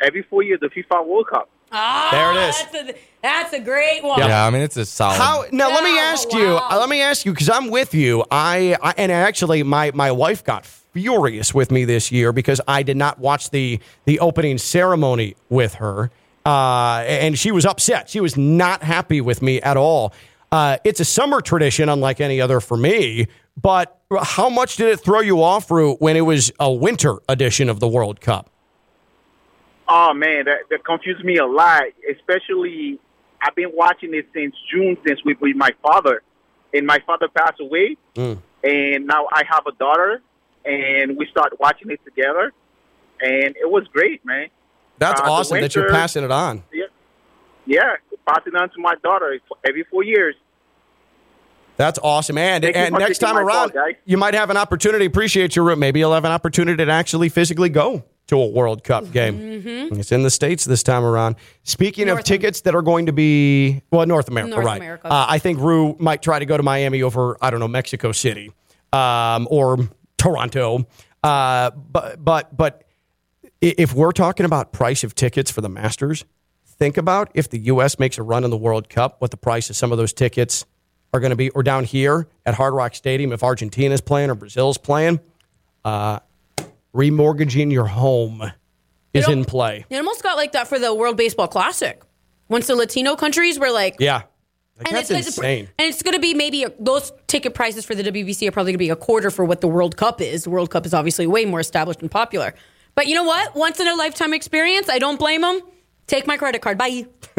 [0.00, 1.48] every four years, the FIFA World Cup.
[1.72, 2.62] Ah, There it is.
[2.72, 4.18] That's a, that's a great one.
[4.20, 5.16] Yeah, I mean it's a solid.
[5.16, 5.68] How now?
[5.68, 6.46] let me Yeah, ask you.
[6.54, 6.68] wow.
[6.70, 8.24] uh, Let me ask you because I'm with you.
[8.30, 12.82] I, I and actually, my my wife got furious with me this year because I
[12.84, 16.10] did not watch the the opening ceremony with her,
[16.46, 18.08] uh, and she was upset.
[18.08, 20.12] She was not happy with me at all.
[20.54, 23.26] Uh, it's a summer tradition, unlike any other for me.
[23.60, 27.68] But how much did it throw you off, Rue, when it was a winter edition
[27.68, 28.48] of the World Cup?
[29.88, 31.82] Oh man, that, that confused me a lot.
[32.08, 33.00] Especially,
[33.42, 36.22] I've been watching it since June, since we with my father,
[36.72, 38.38] and my father passed away, Mm.
[38.62, 40.22] and now I have a daughter,
[40.64, 42.52] and we start watching it together,
[43.20, 44.50] and it was great, man.
[44.98, 46.62] That's Uh, awesome that you're passing it on.
[46.72, 46.84] Yeah,
[47.66, 49.36] yeah, passing it on to my daughter
[49.68, 50.36] every four years.
[51.76, 52.38] That's awesome.
[52.38, 53.94] And, Thank and next time around, guys.
[54.04, 55.06] you might have an opportunity.
[55.06, 55.78] Appreciate your room.
[55.80, 59.62] Maybe you'll have an opportunity to actually physically go to a World Cup game.
[59.92, 61.36] It's in the States this time around.
[61.62, 64.80] Speaking of tickets that are going to be, well, North America, North right.
[64.80, 65.06] America.
[65.08, 68.12] Uh, I think Rue might try to go to Miami over, I don't know, Mexico
[68.12, 68.52] City
[68.92, 70.86] um, or Toronto.
[71.22, 72.84] Uh, but, but, but
[73.60, 76.24] if we're talking about price of tickets for the Masters,
[76.66, 77.98] think about if the U.S.
[77.98, 80.64] makes a run in the World Cup, what the price of some of those tickets
[81.14, 81.48] are going to be.
[81.50, 85.20] Or down here at Hard Rock Stadium, if Argentina's playing or Brazil's playing,
[85.84, 86.18] uh,
[86.94, 88.42] remortgaging your home
[89.14, 89.86] is know- in play.
[89.88, 92.02] It almost got like that for the World Baseball Classic.
[92.48, 94.22] Once the Latino countries were like, Yeah.
[94.76, 95.68] Like, and that's it's, insane.
[95.78, 98.72] and it's going to be maybe a, those ticket prices for the WBC are probably
[98.72, 100.42] going to be a quarter for what the World Cup is.
[100.42, 102.54] The World Cup is obviously way more established and popular.
[102.96, 103.54] But you know what?
[103.54, 104.88] Once in a lifetime experience.
[104.88, 105.60] I don't blame them.
[106.06, 106.76] Take my credit card.
[106.78, 107.06] Bye.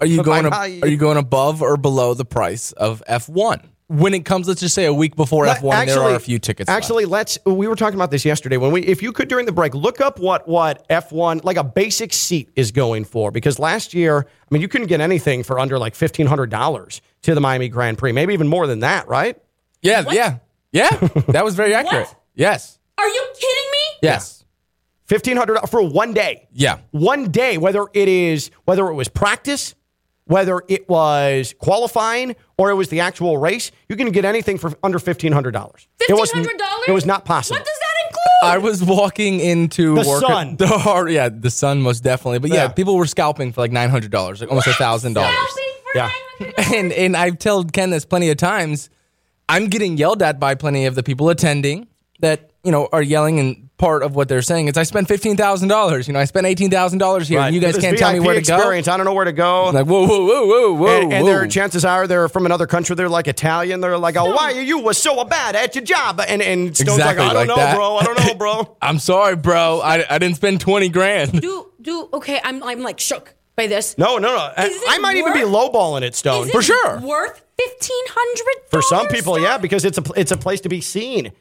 [0.00, 0.44] Are you going?
[0.44, 0.80] Bye-bye.
[0.82, 3.60] Are you going above or below the price of F one?
[3.88, 6.40] When it comes, let's just say a week before F one, there are a few
[6.40, 6.68] tickets.
[6.68, 6.76] left.
[6.82, 7.38] Actually, let's.
[7.46, 8.56] We were talking about this yesterday.
[8.56, 11.56] When we, if you could during the break, look up what what F one like
[11.56, 15.44] a basic seat is going for because last year, I mean, you couldn't get anything
[15.44, 18.80] for under like fifteen hundred dollars to the Miami Grand Prix, maybe even more than
[18.80, 19.36] that, right?
[19.82, 20.38] yeah, yeah,
[20.72, 20.90] yeah.
[21.28, 22.08] That was very accurate.
[22.08, 22.20] What?
[22.34, 23.98] Yes, Are you kidding me?
[24.02, 24.35] yes,
[25.06, 26.48] Fifteen hundred for one day.
[26.52, 26.78] yeah.
[26.90, 29.74] one day, whether it is whether it was practice,
[30.24, 34.72] whether it was qualifying, or it was the actual race, you can get anything for
[34.82, 35.86] under fifteen hundred dollars.
[35.98, 36.84] Fifteen hundred dollars.
[36.88, 37.58] It was not possible.
[37.58, 38.22] What does that include?
[38.42, 40.20] I was walking into The work.
[40.22, 40.56] sun.
[40.58, 42.40] The hard, yeah, the sun most definitely.
[42.40, 42.68] But yeah, Yeah.
[42.68, 45.36] people were scalping for like nine hundred dollars, like almost a thousand dollars.
[45.94, 46.10] Yeah.
[46.40, 46.74] $900?
[46.74, 48.90] And and I've told Ken this plenty of times.
[49.48, 51.86] I'm getting yelled at by plenty of the people attending
[52.18, 55.36] that you know are yelling and part of what they're saying is I spent fifteen
[55.36, 56.06] thousand dollars.
[56.08, 57.38] You know, I spent eighteen thousand dollars here.
[57.38, 57.46] Right.
[57.46, 58.70] And you guys This can't tell me VIP where to go.
[58.70, 59.70] I don't know where to go.
[59.70, 61.30] Like whoa, whoa, whoa, whoa, whoa, and, and whoa.
[61.30, 62.96] their chances are they're from another country.
[62.96, 63.80] They're like Italian.
[63.80, 66.20] They're like, oh, why are you was so bad at your job?
[66.26, 67.76] And and Stone's Exactly like, I don't like know, that.
[67.76, 67.96] bro.
[67.96, 68.76] I don't know, bro.
[68.82, 69.80] I'm sorry, bro.
[69.82, 71.40] I, I didn't spend twenty grand.
[71.40, 72.40] do do okay.
[72.42, 73.96] I'm I'm like shook by this.
[73.98, 74.52] No, no, no.
[74.56, 76.46] I, I might even be lowballing it, Stone.
[76.46, 77.00] Is For sure.
[77.00, 80.80] Worth fifteen hundred For some people, yeah, because it's a it's a place to be
[80.80, 81.32] seen.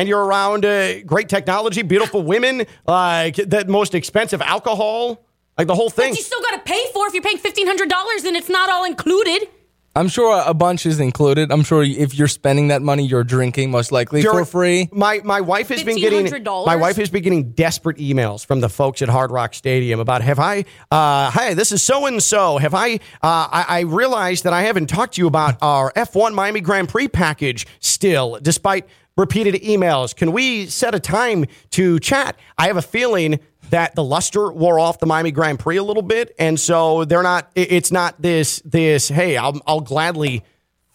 [0.00, 5.22] And you're around uh, great technology, beautiful women, like the most expensive alcohol,
[5.58, 6.12] like the whole thing.
[6.12, 8.48] But you still got to pay for if you're paying fifteen hundred dollars and it's
[8.48, 9.46] not all included.
[9.94, 11.50] I'm sure a bunch is included.
[11.50, 14.88] I'm sure if you're spending that money, you're drinking most likely You're- for free.
[14.92, 16.30] My my wife has been getting
[16.64, 20.22] my wife has been getting desperate emails from the folks at Hard Rock Stadium about
[20.22, 24.44] have I uh, hi this is so and so have I, uh, I I realized
[24.44, 28.86] that I haven't talked to you about our F1 Miami Grand Prix package still despite
[29.20, 30.16] repeated emails.
[30.16, 32.36] Can we set a time to chat?
[32.58, 36.02] I have a feeling that the luster wore off the Miami Grand Prix a little
[36.02, 37.50] bit, and so they're not.
[37.54, 39.08] It's not this this.
[39.08, 40.42] Hey, I'll I'll gladly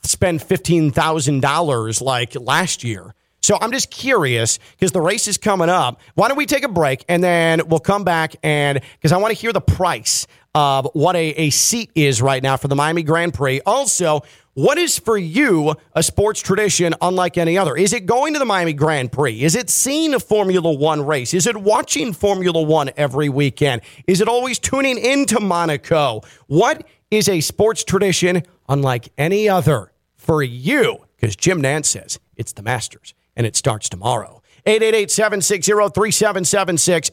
[0.04, 3.14] spend fifteen thousand dollars like last year.
[3.42, 6.02] So I'm just curious because the race is coming up.
[6.16, 9.36] Why don't we take a break and then we'll come back and because I want
[9.36, 13.04] to hear the price of what a, a seat is right now for the Miami
[13.04, 13.62] Grand Prix.
[13.64, 14.22] Also,
[14.56, 17.76] what is for you a sports tradition unlike any other?
[17.76, 19.42] Is it going to the Miami Grand Prix?
[19.42, 21.34] Is it seeing a Formula One race?
[21.34, 23.82] Is it watching Formula One every weekend?
[24.08, 26.22] Is it always tuning into Monaco?
[26.48, 31.06] What is a sports tradition unlike any other for you?
[31.18, 34.42] Because Jim Nantz says it's the Masters and it starts tomorrow.
[34.66, 37.12] 888-760-3776,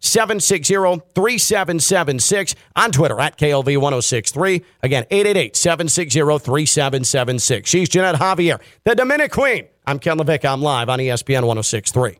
[0.00, 4.64] 888-760-3776 on Twitter at KLV1063.
[4.82, 7.66] Again, 888-760-3776.
[7.66, 9.66] She's Jeanette Javier, the Dominic Queen.
[9.86, 10.52] I'm Ken LaVicka.
[10.52, 12.18] I'm live on ESPN 1063.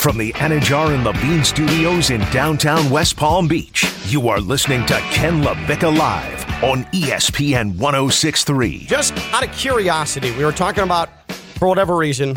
[0.00, 4.94] From the Anidjar and Levine Studios in downtown West Palm Beach, you are listening to
[5.10, 8.86] Ken LaVicka Live on ESPN 1063.
[8.86, 12.32] Just out of curiosity, we were talking about, for whatever reason,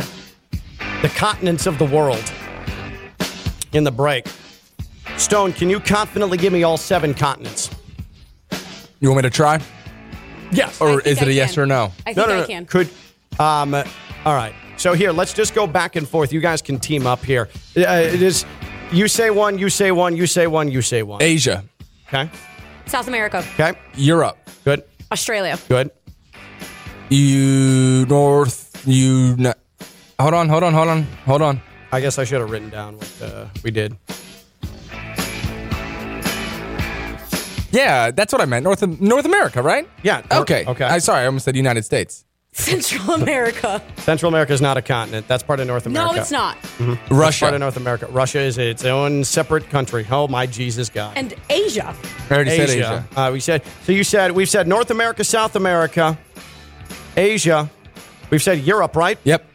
[1.02, 2.22] the continents of the world
[3.72, 4.28] in the break.
[5.16, 7.70] Stone, can you confidently give me all seven continents?
[9.00, 9.62] You want me to try,
[10.52, 10.82] Yes.
[10.82, 11.64] or think is it I a yes can.
[11.64, 11.94] or no?
[12.06, 12.46] I think no, no, I no.
[12.48, 12.66] can.
[12.66, 12.90] Could
[13.40, 14.54] um, all right.
[14.78, 16.34] So here, let's just go back and forth.
[16.34, 17.48] You guys can team up here.
[17.78, 17.82] Uh,
[18.14, 18.46] it is
[18.92, 21.22] you say one, you say one, you say one, you say one.
[21.22, 21.64] Asia,
[22.08, 22.30] Okay.
[22.86, 23.74] South America, Okay.
[23.96, 24.84] Europe, Good.
[25.12, 25.90] Australia, Good.
[27.10, 29.36] you North, you.
[30.20, 31.62] Hold on, hold on, hold on, hold on.
[31.92, 33.96] I guess I should have written down what uh, we did.
[37.72, 38.64] Yeah, that's what I meant.
[38.64, 39.88] North North America, right?
[40.04, 40.66] Yeah, Nor- Okay.
[40.68, 40.86] okay.
[40.86, 42.26] I sorry, I almost said United States.
[42.54, 43.82] Central America.
[43.98, 45.28] Central America is not a continent.
[45.28, 46.16] That's part of North America.
[46.16, 46.56] No, it's not.
[46.80, 46.98] Russia.
[47.10, 48.08] That's part of North America.
[48.08, 50.06] Russia is its own separate country.
[50.10, 51.18] Oh my Jesus God.
[51.18, 51.96] And Asia.
[52.30, 53.08] I already said Asia.
[53.16, 53.92] Uh, we said so.
[53.92, 56.18] You said we've said North America, South America,
[57.18, 57.70] Asia.
[58.30, 59.18] We've said Europe, right?
[59.24, 59.50] Yep.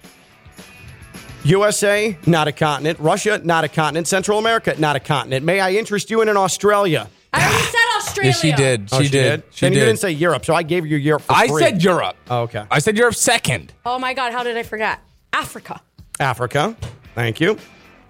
[1.45, 2.99] USA, not a continent.
[2.99, 4.09] Russia, not a continent.
[4.09, 5.45] Central America, not a continent.
[5.45, 7.09] May I interest you in an Australia?
[7.33, 7.78] I already said
[8.09, 8.31] Australia.
[8.31, 8.91] Yes, she did.
[8.91, 9.43] She, Oh, did.
[9.51, 9.79] She then did.
[9.79, 11.23] you didn't say Europe, so I gave you Europe.
[11.23, 11.63] For I free.
[11.63, 12.17] said Europe.
[12.31, 12.65] Oh, okay.
[12.71, 13.73] I said Europe second.
[13.87, 14.99] Oh my God, how did I forget?
[15.33, 15.81] Africa.
[16.21, 16.77] Africa.
[17.15, 17.59] Thank you.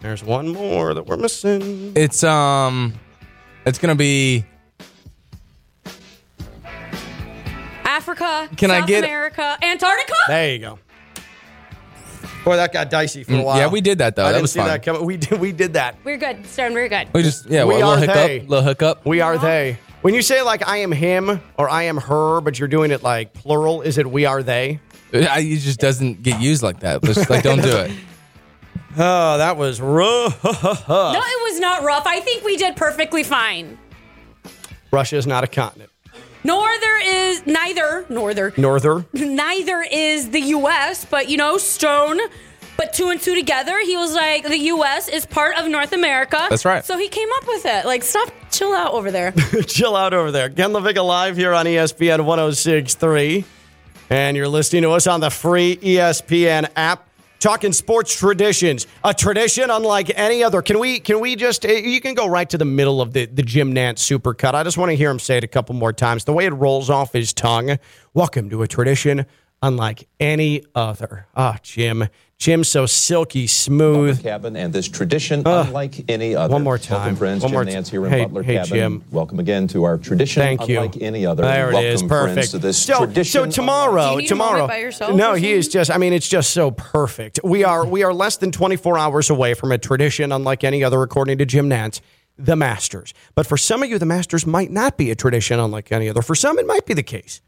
[0.00, 1.92] There's one more that we're missing.
[1.96, 2.94] It's um,
[3.66, 4.44] it's gonna be.
[7.84, 8.48] Africa.
[8.56, 9.58] Can I get- America.
[9.62, 10.14] Antarctica?
[10.28, 10.78] There you go.
[12.44, 13.58] Boy, that got dicey for a Mm, while.
[13.58, 14.22] yeah, we did that, though.
[14.22, 14.68] I That didn't was see fun.
[14.68, 15.04] that coming.
[15.04, 15.38] We did.
[15.40, 15.96] We did that.
[16.04, 16.72] We're good, Stone.
[16.74, 17.08] We're good.
[17.12, 18.34] We just yeah, We well, are little they.
[18.34, 19.06] hiccup, little hiccup.
[19.06, 19.78] We are they.
[20.02, 23.02] When you say like I am him or I am her, but you're doing it
[23.02, 24.80] like plural, is it we are they?
[25.12, 27.02] Uh, I, it just doesn't get used like that.
[27.02, 27.90] Just like don't do it.
[29.00, 30.42] Oh, that was rough.
[30.42, 32.04] No, it was not rough.
[32.04, 33.78] I think we did perfectly fine.
[34.90, 35.90] Russia is not a continent.
[36.42, 39.06] Norther is neither norther Norther.
[39.12, 41.04] neither is the U.S.
[41.04, 42.18] But you know, Stone.
[42.78, 45.08] But two and two together, he was like, the U.S.
[45.08, 46.46] is part of North America.
[46.48, 46.84] That's right.
[46.84, 47.84] So he came up with it.
[47.84, 49.32] Like, stop, chill out over there.
[49.66, 50.48] Chill out over there.
[50.48, 53.44] Ken LaVicka live here on ESPN 1063.
[54.10, 57.04] And you're listening to us on the free ESPN app.
[57.40, 60.60] Talking sports traditions, a tradition unlike any other.
[60.60, 60.98] Can we?
[60.98, 61.64] Can we just?
[61.64, 64.54] eh, You can go right to the middle of the the Jim Nantz supercut.
[64.54, 66.24] I just want to hear him say it a couple more times.
[66.24, 67.78] The way it rolls off his tongue.
[68.12, 69.24] Welcome to a tradition
[69.62, 71.26] unlike any other.
[71.36, 72.08] Ah, Jim.
[72.38, 74.22] Jim, so silky smooth.
[74.22, 76.52] Cabin and this tradition unlike any other.
[76.52, 76.98] One more time.
[77.00, 77.42] Welcome, friends.
[77.42, 78.68] One Jim more ti- Nantz here in Hey- Butler hey, Cabin.
[78.70, 79.04] Jim.
[79.10, 80.78] Welcome again to our tradition Thank you.
[80.78, 81.42] unlike any other.
[81.42, 82.00] There it Welcome, is.
[82.02, 82.50] friends, Perfect.
[82.52, 83.50] to this so, tradition.
[83.50, 84.66] so tomorrow, Do you need a tomorrow.
[84.68, 85.90] by yourself no, he is just.
[85.90, 87.40] I mean, it's just so perfect.
[87.42, 91.02] We are we are less than 24 hours away from a tradition unlike any other,
[91.02, 92.00] according to Jim Nantz.
[92.40, 93.14] The Masters.
[93.34, 96.22] But for some of you, the Masters might not be a tradition unlike any other.
[96.22, 97.40] For some, it might be the case.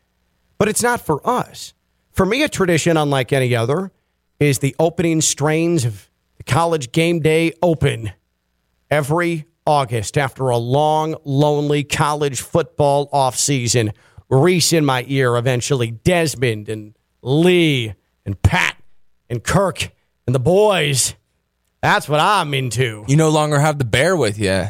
[0.59, 1.75] But it's not for us.
[2.12, 3.92] For me, a tradition unlike any other
[4.38, 8.12] is the opening strains of the College Game Day Open
[8.90, 13.92] every August after a long, lonely college football offseason.
[14.31, 17.94] Rece in my ear eventually, Desmond and Lee
[18.25, 18.77] and Pat
[19.29, 19.90] and Kirk
[20.27, 21.14] and the boys.
[21.83, 23.05] That's what I'm into.
[23.09, 24.68] You no longer have the bear with you.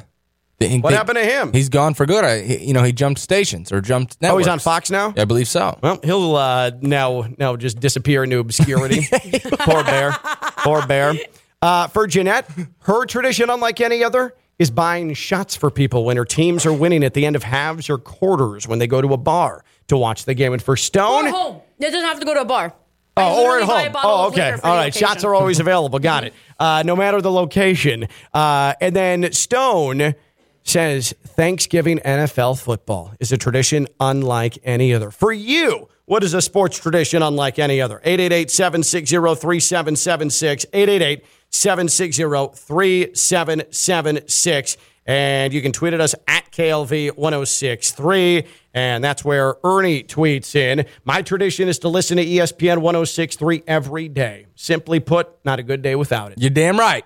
[0.61, 1.53] The- What they- happened to him?
[1.53, 2.23] He's gone for good.
[2.25, 4.19] I, he- you know, he jumped stations or jumped.
[4.23, 4.59] Oh, he's on.
[4.59, 5.15] Fox now?
[5.17, 5.79] I believe so.
[5.83, 9.01] Well, he'll uh, now now just disappear into obscurity.
[9.61, 10.13] Poor bear.
[10.59, 11.15] Poor bear.
[11.63, 12.49] Uh, for Jeanette,
[12.83, 17.03] her tradition, unlike any other, is buying shots for people when her teams are winning
[17.05, 20.27] at the end of halves or quarters when they go to a bar to watch
[20.27, 20.53] the game.
[20.53, 21.61] And for Or Stone, at home.
[21.79, 22.75] It doesn't have to go to a bar.
[23.17, 23.97] I Oh, or at home.
[24.03, 24.51] Oh, okay.
[24.51, 24.95] liquor for All the right.
[24.95, 25.99] Shots are always available.
[25.99, 26.35] Got it.
[26.59, 28.07] Uh, no matter the location.
[28.35, 30.15] Uh, and then Stone
[30.63, 35.11] says Thanksgiving NFL football is a tradition unlike any other.
[35.11, 38.01] For you, what is a sports tradition unlike any other?
[38.05, 40.67] 888 760 3776.
[40.73, 42.23] 888 760
[42.55, 44.77] 3776.
[45.07, 48.47] And you can tweet at us at KLV1063.
[48.75, 50.87] And that's where Ernie tweets in.
[51.05, 54.47] My tradition is to listen to ESPN 1063 every day.
[54.55, 56.39] Simply put, not a good day without it.
[56.39, 57.05] You're damn right.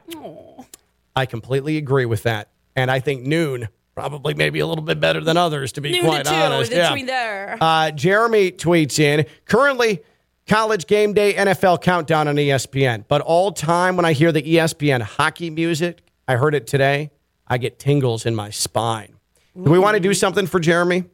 [1.16, 2.48] I completely agree with that.
[2.76, 6.02] And I think noon probably maybe a little bit better than others, to be Noon
[6.02, 6.70] to quite two, honest.
[6.72, 6.88] the Yeah.
[6.88, 7.56] between there.
[7.60, 10.00] Uh, Jeremy tweets in currently
[10.48, 15.00] college game day NFL countdown on ESPN, but all time when I hear the ESPN
[15.00, 17.12] hockey music, I heard it today,
[17.46, 19.14] I get tingles in my spine.
[19.56, 21.04] Do we want to do something for Jeremy?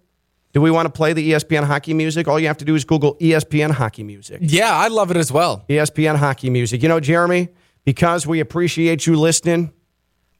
[0.55, 2.27] Do we want to play the ESPN hockey music?
[2.29, 4.38] All you have to do is Google ESPN hockey music.
[4.40, 5.64] Yeah, I love it as well.
[5.68, 6.83] ESPN hockey music.
[6.83, 7.51] You know, Jeremy,
[7.85, 9.70] because we appreciate you listening,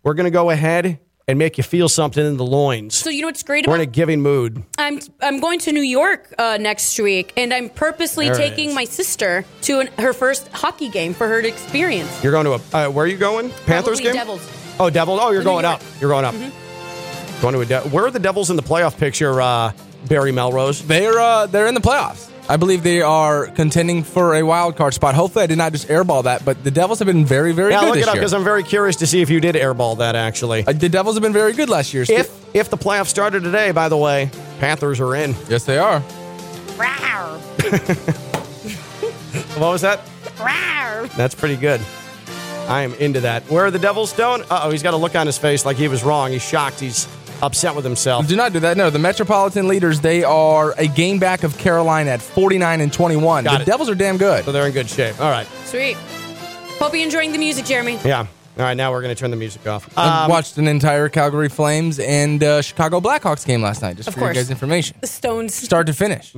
[0.03, 2.95] we're going to go ahead and make you feel something in the loins.
[2.97, 4.63] So you know what's great We're about in a giving mood.
[4.79, 8.85] I'm I'm going to New York uh, next week, and I'm purposely There taking my
[8.85, 12.23] sister to an, her first hockey game for her to experience.
[12.23, 12.87] You're going to a.
[12.89, 13.51] Uh, where are you going?
[13.67, 14.15] Panthers Probably game.
[14.15, 14.51] Devils.
[14.81, 15.21] Oh, Devils.
[15.23, 15.75] Oh, you're going Mm-hmm.
[15.75, 16.01] up.
[16.01, 16.35] You're going up.
[17.43, 17.67] Going to a.
[17.67, 19.41] De- where are the Devils in the playoff picture?
[19.41, 19.73] Uh,
[20.09, 20.83] Barry Melrose.
[20.87, 22.29] They're uh, they're in the playoffs.
[22.51, 25.15] I believe they are contending for a wild card spot.
[25.15, 27.79] Hopefully, I did not just airball that, but the Devils have been very, very Yeah,
[27.83, 30.17] good look it up because I'm very curious to see if you did airball that
[30.17, 30.67] actually.
[30.67, 32.03] Uh, the Devils have been very good last year.
[32.09, 35.37] If if the playoffs started today, by the way, Panthers are in.
[35.49, 36.01] yes, they are.
[39.61, 40.01] What was that?
[41.17, 41.81] That's pretty good.
[42.69, 43.43] I am into that.
[43.51, 44.43] Where are the Devils, Stone?
[44.51, 46.33] Uh oh, he's got a look on his face like he was wrong.
[46.33, 46.81] He's shocked.
[46.81, 47.07] He's
[47.43, 48.27] upset with himself.
[48.27, 48.77] Do not do that.
[48.77, 53.45] No, the Metropolitan leaders, they are a game back of Carolina at 49 and 21.
[53.45, 53.67] Got the it.
[53.67, 54.45] Devils are damn good.
[54.45, 55.21] So they're in good shape.
[55.21, 55.47] All right.
[55.65, 55.97] Sweet.
[56.79, 57.99] Hope you're enjoying the music, Jeremy.
[58.05, 58.27] Yeah.
[58.61, 58.77] All right.
[58.77, 59.89] Now we're going to turn the music off.
[59.97, 64.09] I Um, watched an entire Calgary Flames and uh, Chicago Blackhawks game last night, just
[64.09, 64.37] Of for your course.
[64.37, 64.97] guys' information.
[65.01, 65.55] The Stones.
[65.55, 66.35] Start to finish.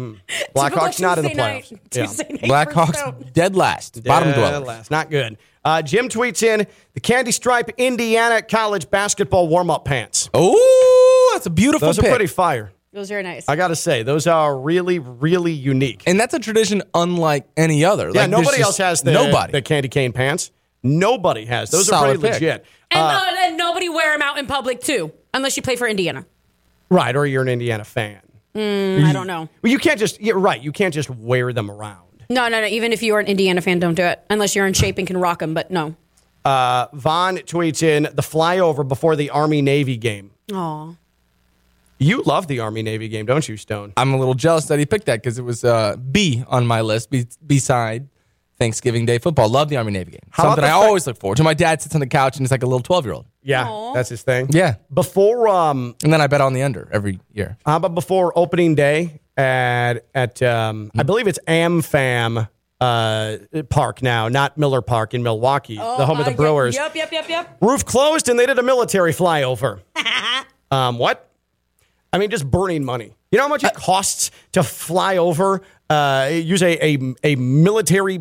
[0.54, 1.70] Blackhawks not in the Tuesday night- playoffs.
[1.96, 2.06] Yeah.
[2.06, 4.04] Tuesday night for Blackhawks dead last.
[4.04, 4.66] Bottom Yeah, dwellers.
[4.66, 4.90] last.
[4.90, 5.36] Not good.
[5.64, 10.28] Uh, Jim tweets in the Candy Stripe Indiana College basketball warm up pants.
[10.34, 12.06] Oh, that's a beautiful Those pick.
[12.06, 12.72] are pretty fire.
[12.92, 13.48] Those are nice.
[13.48, 16.02] I got to say, those are really, really unique.
[16.06, 18.10] and that's a tradition unlike any other.
[18.12, 19.52] yeah, Like, nobody else has the, nobody.
[19.52, 20.50] the candy cane pants.
[20.82, 21.70] Nobody has.
[21.70, 22.42] Those are Solid pretty pick.
[22.42, 22.66] legit.
[22.90, 25.86] and, Uh, uh, and nobody wear them out in public too, unless you play for
[25.86, 26.26] Indiana.
[26.90, 28.20] right, or you're an Indiana fan.
[28.54, 29.48] I don't know.
[29.62, 32.24] Well, you can't just, you're right, you can't just wear them around.
[32.28, 32.66] No, no, no.
[32.66, 35.06] Even if you are an Indiana fan, don't do it unless you're in shape and
[35.06, 35.54] can rock them.
[35.54, 35.96] But no.
[36.44, 40.32] Uh, Vaughn tweets in the flyover before the Army Navy game.
[40.52, 40.94] Aw.
[41.98, 43.92] You love the Army Navy game, don't you, Stone?
[43.96, 46.80] I'm a little jealous that he picked that because it was uh, B on my
[46.80, 48.08] list, be- beside
[48.62, 49.48] Thanksgiving Day football.
[49.48, 50.20] Love the Army Navy game.
[50.30, 51.42] How Something I fact- always look forward to.
[51.42, 53.26] My dad sits on the couch and he's like a little 12 year old.
[53.42, 54.46] Yeah, that's his thing.
[54.50, 54.76] Yeah.
[54.92, 57.56] Before um, And then I bet on the under every year.
[57.66, 62.48] How about before opening day at at um, I believe it's AmFam
[62.80, 63.36] uh,
[63.68, 66.74] Park now, not Miller Park in Milwaukee, the home of the Uh, Brewers.
[66.74, 67.56] Yep, yep, yep, yep.
[67.60, 69.80] Roof closed, and they did a military flyover.
[70.70, 71.28] um, what?
[72.12, 73.14] I mean, just burning money.
[73.30, 75.62] You know how much it costs to fly over?
[75.88, 78.18] Uh, use a, a a military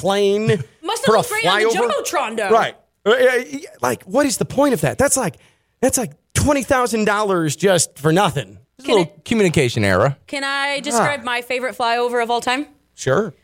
[0.00, 1.90] plane Must have for a looked great on the flyover.
[1.90, 2.50] Jumbotron, though.
[2.50, 2.76] Right.
[3.06, 3.44] Uh, uh,
[3.80, 4.98] Like, what is the point of that?
[4.98, 5.36] That's like
[5.80, 8.58] that's like twenty thousand dollars just for nothing.
[8.78, 10.16] It's a little communication error.
[10.28, 12.66] Can I describe my favorite flyover of all time?
[12.94, 13.34] Sure.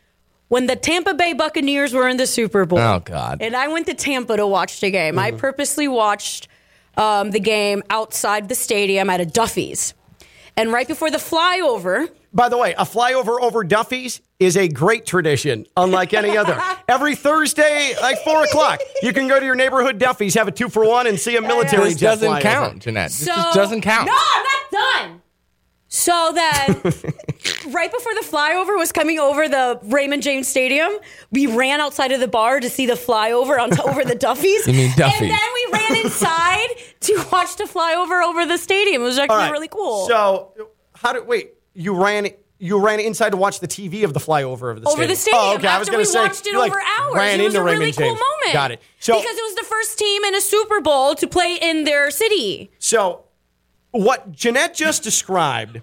[0.47, 2.79] When the Tampa Bay Buccaneers were in the Super Bowl.
[2.79, 3.41] Oh, God.
[3.41, 5.17] And I went to Tampa to watch the game.
[5.19, 6.47] I purposely watched
[6.95, 9.93] um, the game outside the stadium at a Duffy's.
[10.55, 15.05] And right before the flyover, By the way, a flyover over Duffy's is a great
[15.05, 16.61] tradition, unlike any other.
[16.89, 20.67] Every Thursday, like four o'clock, you can go to your neighborhood Duffy's, have a two
[20.67, 22.41] for one, and see a military This jet doesn't flyover.
[22.41, 23.11] count, Jeanette.
[23.11, 24.07] This so just doesn't count.
[24.07, 25.21] No, I'm not done.
[25.87, 26.81] So then,
[27.73, 30.91] right before the flyover was coming over the Raymond James Stadium,
[31.31, 34.67] we ran outside of the bar to see the flyover on over the Duffy's.
[34.67, 35.23] You mean Duffy.
[35.23, 36.67] And then we ran inside
[36.99, 39.03] to watch the flyover over the stadium.
[39.03, 39.51] It was actually All right.
[39.53, 40.05] really cool.
[40.07, 40.51] So,
[40.95, 41.53] how did wait?
[41.75, 42.29] You ran.
[42.57, 45.09] You ran inside to watch the TV of the flyover of the over stadium.
[45.09, 45.41] the stadium.
[45.43, 45.67] Oh, okay.
[45.67, 47.15] I was After going we to say watched it you, like, over hours.
[47.15, 48.19] Ran it was into a really Raymond cool James.
[48.19, 48.53] moment.
[48.53, 48.81] Got it.
[49.01, 52.09] So, because it was the first team in a Super Bowl to play in their
[52.11, 52.71] city.
[52.79, 53.25] So,
[53.91, 55.81] what Jeanette just described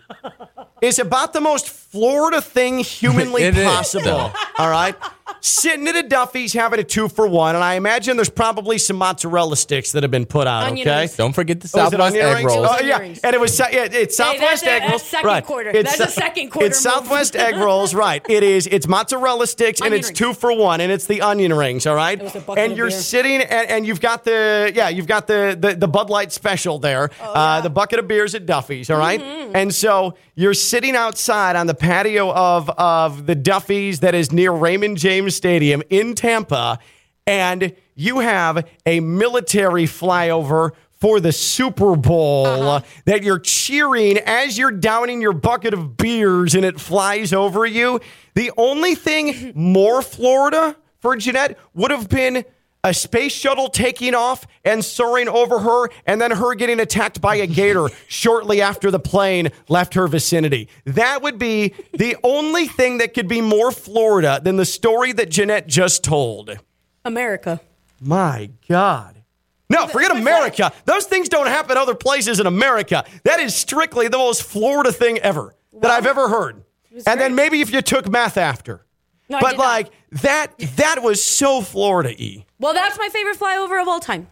[0.81, 3.67] is about the most Florida thing humanly It is.
[3.67, 4.33] possible.
[4.59, 4.97] All right.
[5.41, 8.97] Sitting at a Duffy's having a two for one, and I imagine there's probably some
[8.97, 10.65] mozzarella sticks that have been put out.
[10.65, 11.01] Onion okay.
[11.01, 11.17] rings.
[11.17, 12.67] Don't forget the Oh, it Southwest onion egg rolls.
[12.71, 13.21] Oh, yeah, rings.
[13.21, 15.03] and it was yeah, it's Southwest that's a- egg that's rolls.
[15.03, 15.45] second right.
[15.45, 15.71] quarter.
[15.71, 16.93] It's, That's a second quarter It's move.
[16.95, 17.95] Southwest egg rolls.
[17.95, 18.25] Right.
[18.29, 18.67] It is.
[18.67, 20.19] It's mozzarella sticks, and it's rings.
[20.19, 21.87] two for one, and it's the onion rings.
[21.87, 22.21] All right.
[22.21, 22.99] was a bucket And of you're beer.
[23.01, 26.79] sitting, and, and you've got the yeah, you've got the the, the Bud Light special
[26.79, 27.11] there.
[27.23, 28.91] Oh, uh, the bucket of beers at Duffy's.
[28.91, 29.21] All right?
[29.21, 29.57] Mm-hmm.
[29.57, 34.51] And so you're sitting outside on the patio of of the Duffy's that is near
[34.53, 36.79] Raymond James Stadium in Tampa,
[37.27, 42.81] and you have a military flyover for the Super Bowl Uh-huh.
[43.07, 48.01] that you're cheering as you're downing your bucket of beers and it flies over you.
[48.35, 52.45] The only thing more Florida for Jeanette would have been
[52.85, 57.37] a space shuttle taking off and soaring over her, and then her getting attacked by
[57.37, 60.69] a gator shortly after the plane left her vicinity.
[60.85, 65.31] That would be the only thing that could be more Florida than the story that
[65.31, 66.59] Jeanette just told.
[67.05, 67.61] America.
[68.01, 69.23] My God.
[69.69, 70.73] No, forget America.
[70.85, 73.05] Those things don't happen other places in America.
[73.25, 76.65] That is strictly the most Florida thing ever that I've ever heard.
[77.07, 78.85] And then maybe if you took meth after.
[79.33, 79.65] No, but did not.
[79.65, 79.91] like
[80.23, 82.45] that that was so Florida y.
[82.61, 84.29] Well, that's my favorite flyover of all time.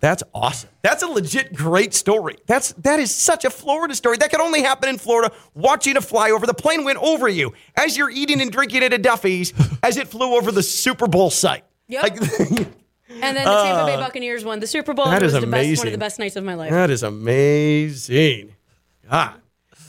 [0.00, 0.68] That's awesome.
[0.82, 2.36] That's a legit great story.
[2.46, 4.18] That's that is such a Florida story.
[4.18, 5.34] That could only happen in Florida.
[5.54, 8.98] Watching a flyover, the plane went over you as you're eating and drinking at a
[8.98, 9.52] Duffy's
[9.82, 11.64] as it flew over the Super Bowl site.
[11.88, 12.02] Yep.
[12.02, 12.18] Like,
[13.22, 15.06] And then the Tampa Bay Buccaneers won the Super Bowl.
[15.06, 16.70] Uh, that is was the best, one of the best nights of my life.
[16.70, 18.54] That is amazing.
[19.08, 19.34] God.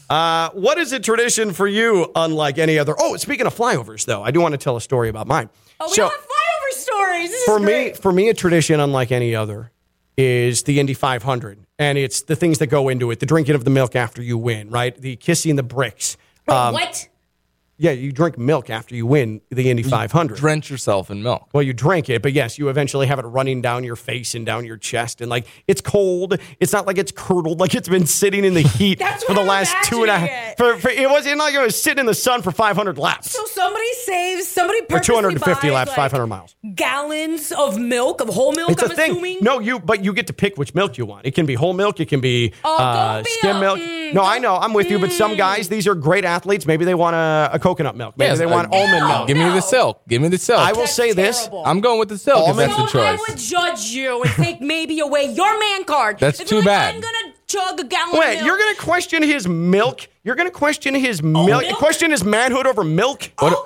[0.09, 2.95] Uh, what is a tradition for you, unlike any other?
[2.99, 5.49] Oh, speaking of flyovers, though, I do want to tell a story about mine.
[5.79, 7.31] oh, we So, have flyover stories.
[7.31, 9.71] This for is me, for me, a tradition unlike any other
[10.17, 13.63] is the Indy 500, and it's the things that go into it: the drinking of
[13.63, 14.95] the milk after you win, right?
[14.95, 16.17] The kissing the bricks.
[16.47, 17.07] Um, what?
[17.77, 20.37] Yeah, you drink milk after you win the Indy 500.
[20.37, 21.49] Drench yourself in milk.
[21.51, 24.45] Well, you drink it, but yes, you eventually have it running down your face and
[24.45, 26.37] down your chest, and like it's cold.
[26.61, 29.47] It's not like it's curdled, like it's been sitting in the heat for the I'm
[29.47, 30.29] last two and a half.
[30.51, 30.57] it.
[30.57, 33.43] For, for, it wasn't like it was sitting in the sun for 500 laps So
[33.45, 36.55] somebody saves somebody or 250 buys, laps, like, 500 miles.
[36.75, 38.71] gallons of milk of whole milk.
[38.71, 39.37] It's I'm a thing.
[39.41, 41.25] No, you, but you get to pick which milk you want.
[41.25, 41.99] It can be whole milk.
[41.99, 43.79] It can be Oh, uh, skim milk.
[43.79, 44.55] mm, no, I know.
[44.55, 44.97] I'm with you.
[44.97, 46.65] But some guys, these are great athletes.
[46.65, 48.17] Maybe they want a, a coconut milk.
[48.17, 49.07] Maybe Yes, they want uh, almond Ew.
[49.07, 49.27] milk.
[49.27, 49.53] Give me No.
[49.53, 50.01] the silk.
[50.07, 50.59] Give me the silk.
[50.59, 51.39] I will That's say this.
[51.41, 51.63] terrible.
[51.65, 53.27] I'm going with the silk if Almond- that's the No, I choice.
[53.29, 56.19] would judge you and take maybe away your man card.
[56.19, 56.95] That's If too you're like, bad.
[56.95, 58.17] I'm gonna chug a gallon.
[58.19, 58.45] Wait, of milk.
[58.47, 60.07] you're going to question his milk?
[60.23, 61.47] You're going to question his milk?
[61.47, 61.63] milk?
[61.77, 63.31] Question his manhood over milk?
[63.37, 63.57] whole What-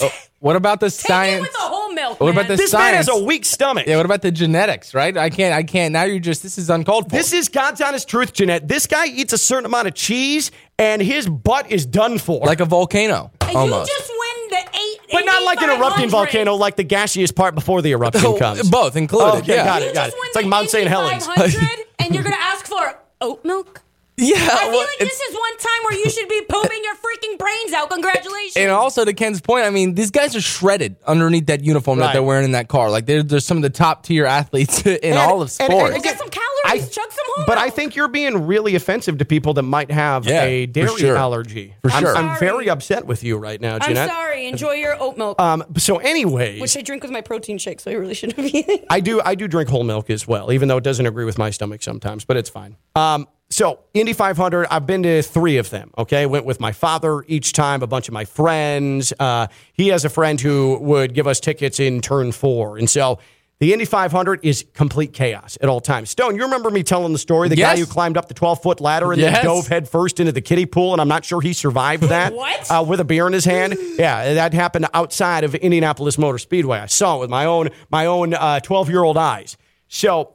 [0.00, 0.12] milk.
[0.12, 1.42] Oh, what about the Take it science?
[1.42, 2.20] with the whole milk.
[2.20, 2.48] What about man.
[2.48, 3.86] the This man has a weak stomach.
[3.86, 5.16] Yeah, what about the genetics, right?
[5.16, 5.92] I can't, I can't.
[5.92, 7.16] Now you're just, this is uncalled for.
[7.16, 8.66] This is God's honest truth, Jeanette.
[8.68, 12.44] This guy eats a certain amount of cheese, and his butt is done for.
[12.46, 13.90] like a volcano, And almost.
[13.90, 16.10] You just win the eight but not like an erupting 8,500.
[16.10, 18.68] volcano, like the gaseous part before the eruption Oh, comes.
[18.70, 19.38] both included.
[19.42, 19.64] Okay, yeah.
[19.64, 20.20] got You it, got just it.
[20.20, 20.88] went It's like to Mount St.
[20.88, 21.26] Helens.
[21.26, 23.82] 500 and you're going to ask for oat milk?
[24.20, 24.36] Yeah.
[24.36, 27.38] I feel well, like this is one time where you should be pooping your freaking
[27.38, 27.90] brains out.
[27.90, 28.56] Congratulations.
[28.56, 32.12] And also to Ken's point, I mean, these guys are shredded underneath that uniform that
[32.12, 32.90] they're wearing in that car.
[32.90, 35.72] Like they're, they're some of the top tier athletes in And- all of and- and
[35.72, 35.90] sports.
[35.96, 36.46] again, Get some calories.
[36.66, 39.90] I, Chug some home But I think you're being really offensive to people that might
[39.90, 41.16] have Yeah, a for dairy sure.
[41.16, 41.74] allergy.
[41.82, 42.16] For I'm, sure.
[42.16, 44.46] I'm very upset with you right now, I'm sorry.
[44.46, 47.90] Enjoy your oat milk, Um, so, anyway, which I drink with my protein shake, so
[47.90, 48.84] I really shouldn't be.
[48.90, 51.38] I do I do drink whole milk as well, even though it doesn't agree with
[51.38, 52.76] my stomach sometimes, but it's fine.
[52.94, 55.90] Um, so Indy 500, I've been to three of them.
[55.98, 59.12] Okay, went with my father each time, a bunch of my friends.
[59.18, 63.18] Uh, he has a friend who would give us tickets in turn four, and so.
[63.62, 66.08] The Indy 500 is complete chaos at all times.
[66.08, 67.50] Stone, you remember me telling the story?
[67.50, 69.34] The guy who climbed up the 12 foot ladder and Yes.
[69.36, 72.32] then dove headfirst into the kiddie pool, and I'm not sure he survived that.
[72.32, 72.70] What?
[72.70, 73.76] Uh, with a beer in his hand.
[73.98, 76.78] Yeah, that happened outside of Indianapolis Motor Speedway.
[76.78, 78.30] I saw it with my own my own
[78.62, 79.58] 12 year old eyes.
[79.92, 80.34] So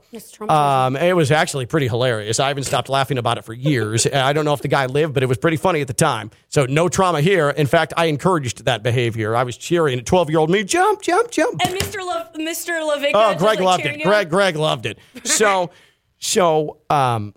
[0.49, 2.41] um, it was actually pretty hilarious.
[2.41, 4.05] I haven't stopped laughing about it for years.
[4.05, 6.29] I don't know if the guy lived, but it was pretty funny at the time.
[6.49, 7.51] So no trauma here.
[7.51, 9.33] In fact, I encouraged that behavior.
[9.33, 11.61] I was cheering at 12 year old me, jump, jump, jump.
[11.65, 12.05] And Mr.
[12.05, 12.81] Love, Mr.
[12.81, 13.11] LaVicka.
[13.13, 14.03] Oh, Greg like, loved it.
[14.03, 14.29] Greg.
[14.29, 14.99] Greg loved it.
[15.23, 15.71] So,
[16.19, 17.33] so um,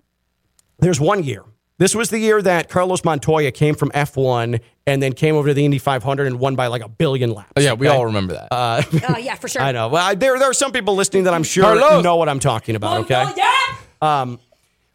[0.79, 1.45] there's one year.
[1.79, 5.53] This was the year that Carlos Montoya came from F1 and then came over to
[5.53, 7.51] the Indy 500 and won by like a billion laps.
[7.57, 7.97] Oh, yeah, we okay?
[7.97, 8.49] all remember that.
[8.53, 8.83] Uh,
[9.17, 9.61] yeah, for sure.
[9.61, 9.87] I know.
[9.87, 12.03] Well, I, there, there are some people listening that I'm sure Carlos.
[12.03, 13.05] know what I'm talking about.
[13.05, 14.35] Okay, Oh, yeah.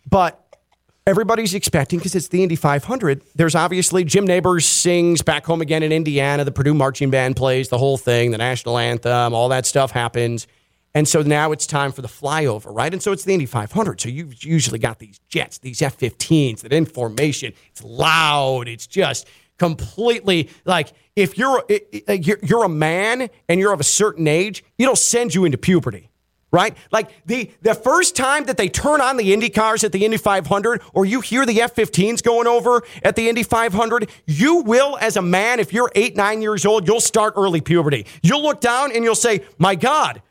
[0.09, 0.41] but
[1.07, 3.22] everybody's expecting because it's the Indy 500.
[3.35, 6.45] There's obviously Jim Nabors sings back home again in Indiana.
[6.45, 10.47] The Purdue marching band plays the whole thing, the national anthem, all that stuff happens.
[10.95, 12.92] And so now it's time for the flyover, right?
[12.92, 14.01] And so it's the Indy 500.
[14.01, 17.53] So you've usually got these jets, these F 15s that in formation.
[17.70, 18.68] It's loud.
[18.68, 19.26] It's just
[19.59, 21.64] completely like if you're,
[22.09, 26.11] you're a man and you're of a certain age, it'll send you into puberty
[26.55, 26.76] right?
[26.92, 30.16] Like the the first time that they turn on the Indy cars at the Indy
[30.16, 35.16] 500 or you hear the F-15s going over at the Indy 500, you will as
[35.16, 38.07] a man if you're 8 9 years old, you'll start early puberty.
[38.22, 40.22] You'll look down and you'll say, "My god,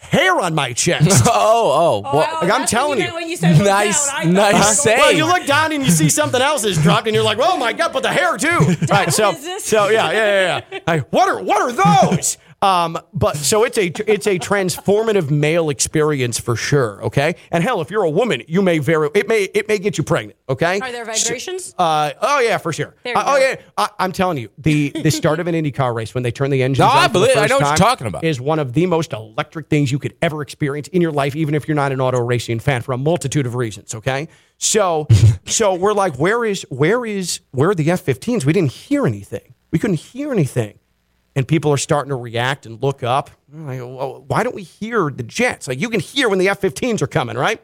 [0.00, 2.02] hair on my chest." oh, oh.
[2.04, 3.14] Oh, well, like, I'm telling what you.
[3.14, 4.32] meant you said Nice- down.
[4.32, 4.98] Nice you save.
[4.98, 5.16] well, Hey.
[5.16, 7.72] you look down and you see something else is dropped, and you're like, "Oh my
[7.72, 8.76] god!" But the hair too.
[8.88, 9.12] right.
[9.20, 10.60] So, so yeah, yeah, yeah.
[10.72, 10.78] yeah.
[10.86, 11.72] Like, what are what are
[12.10, 12.38] those?
[12.62, 17.02] Um, but so it's a it's a transformative male experience for sure.
[17.04, 19.96] Okay, and hell, if you're a woman, you may very it may it may get
[19.96, 20.38] you pregnant.
[20.46, 21.74] Okay, Are there vibrations?
[21.78, 22.94] uh, oh yeah, for sure.
[23.06, 26.22] Uh, oh yeah, I, I'm telling you, the the start of an IndyCar race when
[26.22, 27.68] they turn the engines No, on I for the believe- I first know what you're
[27.68, 28.24] time talking about.
[28.24, 31.54] is one of the most electric things you could ever experience in your life, even
[31.54, 33.94] if you're not an auto racing fan, for a multitude of reasons.
[33.94, 35.06] Okay, so
[35.46, 38.44] so we're like, where is where is where are the F-15s?
[38.44, 39.54] We didn't hear anything.
[39.70, 40.79] We couldn't hear anything.
[41.36, 43.30] And people are starting to react and look up.
[43.52, 45.68] Like, well, why don't we hear the jets?
[45.68, 47.62] Like you can hear when the F-15s are coming, right?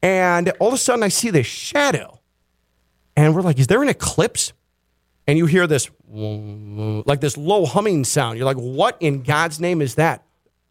[0.00, 2.20] And all of a sudden, I see this shadow,
[3.16, 4.52] and we're like, "Is there an eclipse?"
[5.26, 8.38] And you hear this, like this low humming sound.
[8.38, 10.22] You're like, "What in God's name is that?"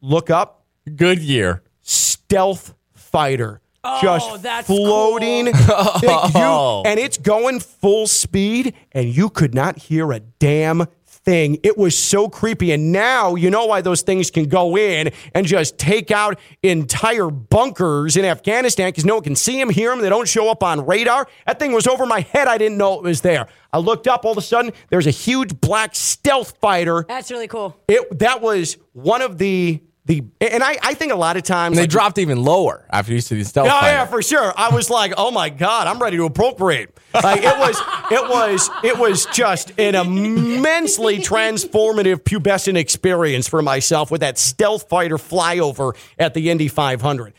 [0.02, 0.64] Look up,
[0.96, 1.62] Goodyear.
[1.82, 6.82] stealth fighter, oh, just that's floating, Oh.
[6.84, 10.88] You- and it's going full speed, and you could not hear a damn
[11.28, 11.60] thing.
[11.62, 12.72] It was so creepy.
[12.72, 17.30] And now you know why those things can go in and just take out entire
[17.30, 20.00] bunkers in Afghanistan because no one can see them, hear them.
[20.02, 21.28] They don't show up on radar.
[21.46, 22.48] That thing was over my head.
[22.48, 23.48] I didn't know it was there.
[23.74, 24.24] I looked up.
[24.24, 27.04] All of a sudden, there's a huge black stealth fighter.
[27.06, 27.76] That's really cool.
[27.90, 31.74] It that was one of the the, and I, I think a lot of times
[31.74, 33.92] And they like, dropped even lower after you see these stealth Oh fighters.
[33.92, 34.54] yeah, for sure.
[34.58, 36.98] I was like, oh my god, I'm ready to appropriate.
[37.14, 37.80] Like it was,
[38.12, 44.88] it was, it was just an immensely transformative pubescent experience for myself with that stealth
[44.90, 47.34] fighter flyover at the Indy 500.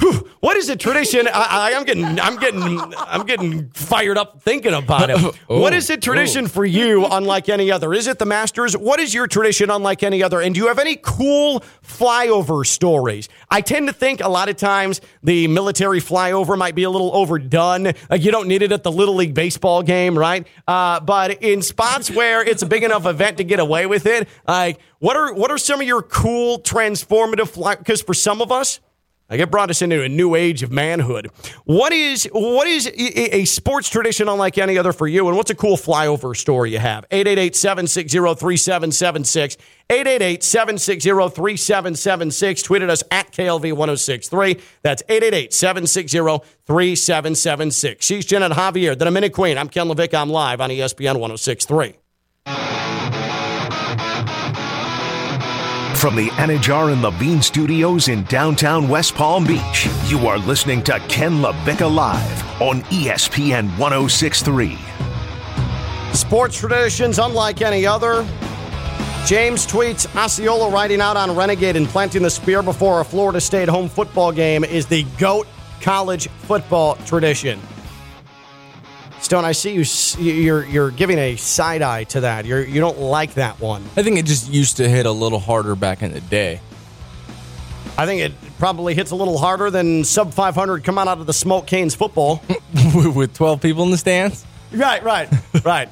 [0.00, 1.28] Whew, what is a tradition?
[1.28, 5.18] I, I, I'm getting, I'm getting, I'm getting fired up thinking about it.
[5.46, 7.94] what is a tradition for you, unlike any other?
[7.94, 8.76] Is it the Masters?
[8.76, 10.40] What is your tradition, unlike any other?
[10.40, 13.28] And do you have any cool flyover stories?
[13.50, 17.14] I tend to think a lot of times the military flyover might be a little
[17.14, 17.92] overdone.
[18.10, 20.46] Like you don't need it at the little league baseball game, right?
[20.66, 24.28] Uh, but in spots where it's a big enough event to get away with it,
[24.46, 27.76] like what are what are some of your cool transformative fly?
[27.76, 28.80] Because for some of us.
[29.30, 31.30] Like it brought us into a new age of manhood.
[31.64, 35.28] What is what is a sports tradition unlike any other for you?
[35.28, 37.08] And what's a cool flyover story you have?
[37.08, 39.56] 888-760-3776.
[39.88, 42.64] 888-760-3776.
[42.64, 44.60] Tweeted us at KLV1063.
[44.82, 48.02] That's 888-760-3776.
[48.02, 49.56] She's and Javier, the Minute Queen.
[49.56, 50.20] I'm Ken LaVicka.
[50.20, 51.94] I'm live on ESPN 1063.
[56.04, 61.00] From the Anidjar and Levine Studios in downtown West Palm Beach, you are listening to
[61.08, 64.76] Ken LaVicka Live on ESPN 1063.
[66.12, 68.22] Sports traditions unlike any other.
[69.24, 73.70] James tweets Osceola riding out on Renegade and planting the spear before a Florida State
[73.70, 75.46] home football game is the GOAT
[75.80, 77.58] college football tradition.
[79.24, 79.84] Stone, I see you.
[80.22, 82.44] You're you're giving a side eye to that.
[82.44, 83.82] You're you don't like that one.
[83.96, 86.60] I think it just used to hit a little harder back in the day.
[87.96, 91.32] I think it probably hits a little harder than sub 500 come out of the
[91.32, 92.42] Smoke Canes football.
[92.94, 94.44] with 12 people in the stands.
[94.72, 95.30] right, right,
[95.64, 95.88] right.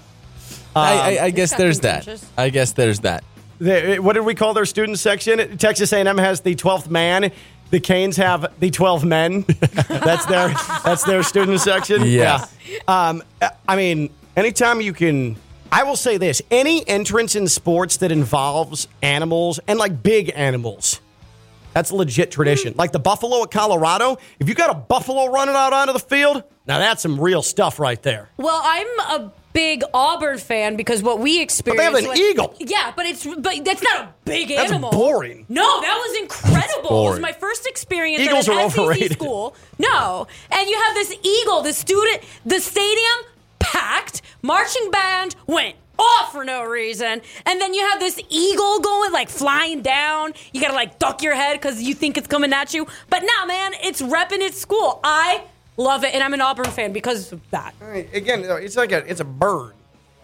[0.77, 2.23] I, I, um, I guess there's that.
[2.37, 3.25] I guess there's that.
[3.59, 5.57] The, what did we call their student section?
[5.57, 7.31] Texas A&M has the 12th man.
[7.73, 9.47] The Canes have the 12 men.
[9.89, 10.49] that's their
[10.85, 12.03] that's their student section.
[12.05, 12.55] Yes.
[12.69, 13.09] Yeah.
[13.09, 13.23] Um,
[13.67, 15.37] I mean, anytime you can
[15.73, 21.01] I will say this, any entrance in sports that involves animals and like big animals.
[21.73, 22.75] That's a legit tradition.
[22.77, 26.45] Like the buffalo at Colorado, if you got a buffalo running out onto the field,
[26.67, 28.29] now that's some real stuff right there.
[28.37, 31.79] Well, I'm a big Auburn fan because what we experienced.
[31.79, 32.55] They have an was- eagle.
[32.59, 34.91] Yeah, but it's but that's not a big That's animal.
[34.91, 35.47] boring.
[35.49, 37.07] No, that was incredible.
[37.09, 39.13] It was my first experience Eagles at an are SEC overrated.
[39.13, 39.55] school.
[39.79, 43.27] No, and you have this eagle, the student, the stadium
[43.59, 49.13] packed, marching band went off for no reason, and then you have this eagle going
[49.13, 50.33] like flying down.
[50.53, 53.47] You gotta like duck your head because you think it's coming at you, but nah,
[53.47, 55.01] man, it's repping its school.
[55.05, 55.43] I
[55.83, 57.75] love it, and I'm an Auburn fan because of that.
[58.13, 59.73] Again, it's like a it's a bird.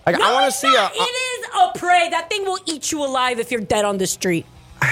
[0.06, 0.92] Like I want to it's see a, not.
[0.94, 2.08] It is a prey.
[2.10, 4.46] That thing will eat you alive if you're dead on the street.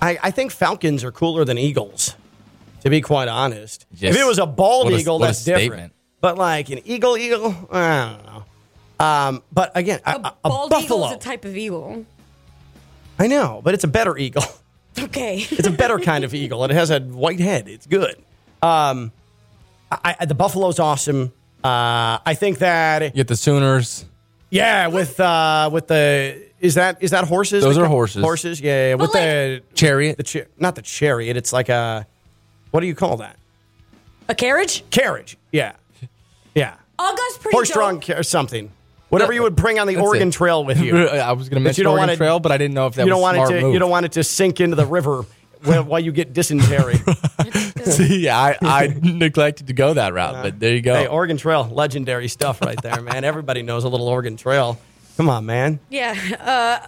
[0.00, 2.14] I, I think falcons are cooler than eagles,
[2.82, 3.86] to be quite honest.
[3.92, 4.14] Yes.
[4.14, 5.66] If it was a bald What a- eagle, what a that's different.
[5.72, 5.92] statement.
[6.20, 8.44] But like an eagle, eagle, I don't know.
[9.04, 10.98] Um, but again, a, A, a- a bald buffalo.
[11.06, 12.04] eagle is a type of eagle.
[13.18, 14.42] I know, but it's a better eagle.
[14.98, 15.46] Okay.
[15.50, 16.64] It's a better kind of eagle.
[16.64, 17.68] and It has a white head.
[17.68, 18.16] It's good.
[18.62, 19.12] Um,
[19.90, 21.32] I, I, the buffalo's awesome.
[21.64, 24.04] Uh, I think that You get the Sooners.
[24.50, 27.62] yeah, with uh, with the is that is that horses?
[27.64, 28.22] Those The are horses.
[28.22, 28.88] Horses, yeah.
[28.90, 28.94] yeah.
[28.94, 30.16] With like- the Chariot.
[30.16, 31.36] the cha- not the chariot.
[31.36, 32.06] It's like a
[32.70, 33.36] what do you call that?
[34.28, 34.84] a carriage?
[34.90, 35.36] Carriage.
[35.52, 35.72] Yeah,
[36.54, 36.74] yeah.
[37.00, 38.04] Uga's pretty Horse-drawn dope.
[38.04, 38.70] ca- or something.
[39.08, 40.32] Whatever you would bring on the That's Oregon it.
[40.32, 40.98] Trail with you.
[41.08, 42.74] I was going to But mention you don't Oregon want it- Trail, but I didn't
[42.74, 43.64] know if that you was don't want a it to.
[43.64, 43.72] move.
[43.72, 45.24] You don't want it to sink into the river
[45.64, 46.96] while, while you get dysentery.
[47.96, 50.94] See, I, I neglected to go that route, but there you go.
[50.94, 53.24] Hey, Oregon Trail, legendary stuff right there, man.
[53.24, 54.78] Everybody knows a little Oregon Trail.
[55.16, 55.80] Come on, man.
[55.90, 56.14] Yeah.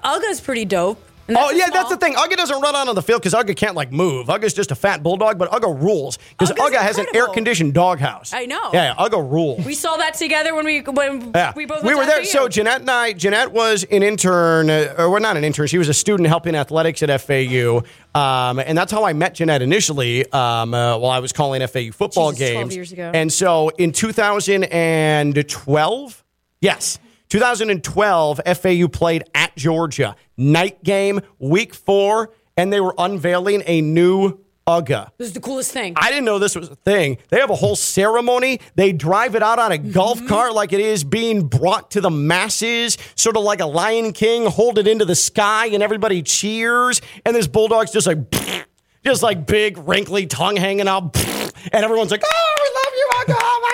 [0.03, 1.03] Uh, Uga's pretty dope.
[1.37, 2.15] Oh yeah, that's the thing.
[2.15, 4.29] Uga doesn't run out on the field because Uga can't like move.
[4.29, 7.29] Uga's just a fat bulldog, but Uga rules because Uga has an incredible.
[7.31, 8.33] air conditioned doghouse.
[8.33, 8.71] I know.
[8.73, 9.65] Yeah, Uga rules.
[9.65, 11.53] We saw that together when we when Yeah.
[11.55, 12.25] we both we went were there.
[12.25, 15.67] So Jeanette and I, Jeanette was an intern, uh, or well, not an intern.
[15.67, 17.83] She was a student helping athletics at FAU,
[18.15, 20.31] um, and that's how I met Jeanette initially.
[20.33, 23.11] Um, uh, while I was calling FAU football Jesus, 12 games, years ago.
[23.15, 26.25] and so in 2012,
[26.61, 26.99] yes.
[27.31, 30.17] 2012, FAU played at Georgia.
[30.37, 35.11] Night game, week four, and they were unveiling a new Uga.
[35.17, 35.95] This is the coolest thing.
[35.97, 37.19] I didn't know this was a thing.
[37.31, 38.61] They have a whole ceremony.
[38.75, 40.29] They drive it out on a golf mm-hmm.
[40.29, 44.47] cart like it is being brought to the masses, sort of like a Lion King,
[44.47, 47.01] hold it into the sky, and everybody cheers.
[47.25, 48.19] And this bulldog's just like,
[49.05, 51.17] just like big, wrinkly tongue hanging out.
[51.73, 53.70] And everyone's like, oh, we love you, Uncle.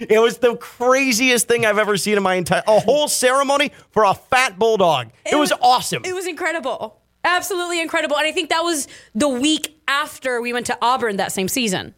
[0.00, 4.04] It was the craziest thing I've ever seen in my entire, a whole ceremony for
[4.04, 5.08] a fat bulldog.
[5.24, 6.02] It, was, awesome.
[6.04, 7.00] It was incredible.
[7.24, 8.16] Absolutely incredible.
[8.16, 11.94] And I think that was the week after we went to Auburn that same season.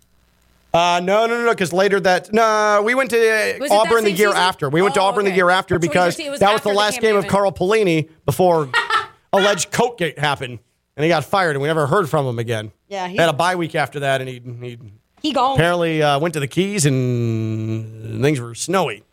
[0.73, 1.51] Uh, no, no, no, no.
[1.51, 4.37] Because later that no, we went to uh, Was Auburn the year season?
[4.43, 4.69] after.
[4.69, 6.73] We went to Oh, Auburn the year after because 2013, was that was after the
[6.75, 8.69] the last game of Carl Pelini before
[9.33, 10.59] alleged Coatgate happened,
[10.97, 12.71] and he got fired, and we never heard from him again.
[12.87, 14.79] Yeah, he- he had a bye week after that, and he he
[15.23, 15.55] He gone.
[15.55, 19.05] apparently uh, went to the Keys, and things were snowy.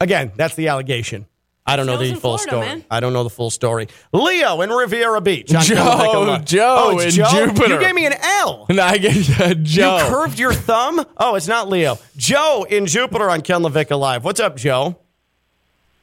[0.00, 1.26] Again, that's the allegation.
[1.66, 2.66] I don't know the full Florida, story.
[2.66, 2.84] man.
[2.90, 3.88] I don't know the full story.
[4.12, 5.54] Leo in Riviera Beach.
[5.54, 7.24] on Joe, Joe oh, in Joe.
[7.30, 7.74] Jupiter.
[7.74, 8.66] You gave me an L.
[8.74, 9.96] And I get uh, Joe.
[9.96, 11.04] You curved your thumb?
[11.16, 11.98] Oh, it's not Leo.
[12.16, 14.24] Joe in Jupiter on Ken LaVicka Live.
[14.24, 14.98] What's up, Joe?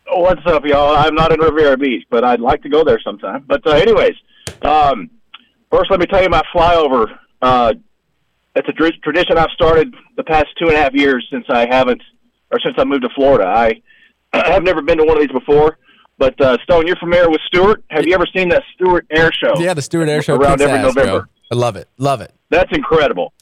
[0.08, 0.96] What's up, y'all?
[0.96, 3.44] I'm not in Riviera Beach, but I'd like to go there sometime.
[3.48, 4.16] But uh, anyways,
[4.64, 5.12] um,
[5.70, 7.18] first let me tell you my flyover.
[7.42, 7.74] Uh,
[8.56, 11.68] it's a tr- tradition I've started the past two and a half years since I
[11.70, 12.02] haven't,
[12.52, 13.46] or since I moved to Florida.
[13.46, 13.82] I,
[14.34, 15.78] I have never been to one of these before.
[16.18, 17.84] But uh, Stone, you're familiar with Stuart?
[17.90, 19.60] Have you ever seen that Stuart Air Show?
[19.60, 21.22] yeah, the Stuart Air Show around every ass, November.
[21.22, 21.26] Joe.
[21.52, 21.88] I love it.
[21.98, 22.32] Love it.
[22.50, 23.34] That's incredible.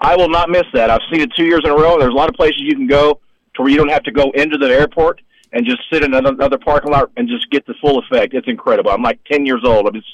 [0.00, 0.90] I will not miss that.
[0.90, 1.98] I've seen it two years in a row.
[1.98, 3.20] There's a lot of places you can go
[3.54, 5.20] to where you don't have to go into the airport
[5.52, 8.32] and just sit in another, another parking lot and just get the full effect.
[8.34, 8.90] It's incredible.
[8.90, 9.86] I'm like 10 years old.
[9.86, 10.08] I'm just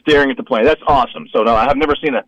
[0.00, 0.64] staring at the plane.
[0.64, 1.28] That's awesome.
[1.32, 2.24] So no, I have never seen a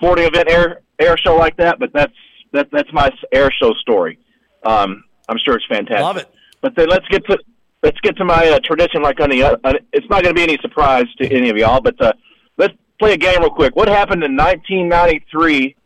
[0.00, 2.12] sporting event air air show like that, but that's
[2.52, 4.18] that that's my air show story.
[4.64, 6.02] Um, I'm sure it's fantastic.
[6.02, 6.32] Love it.
[6.62, 7.38] But then let's get to
[7.82, 9.02] let's get to my uh, tradition.
[9.02, 9.56] Like on the, uh,
[9.92, 12.12] it's not going to be any surprise to any of y'all, but uh,
[12.56, 13.76] let's play a game real quick.
[13.76, 15.76] What happened in 1993,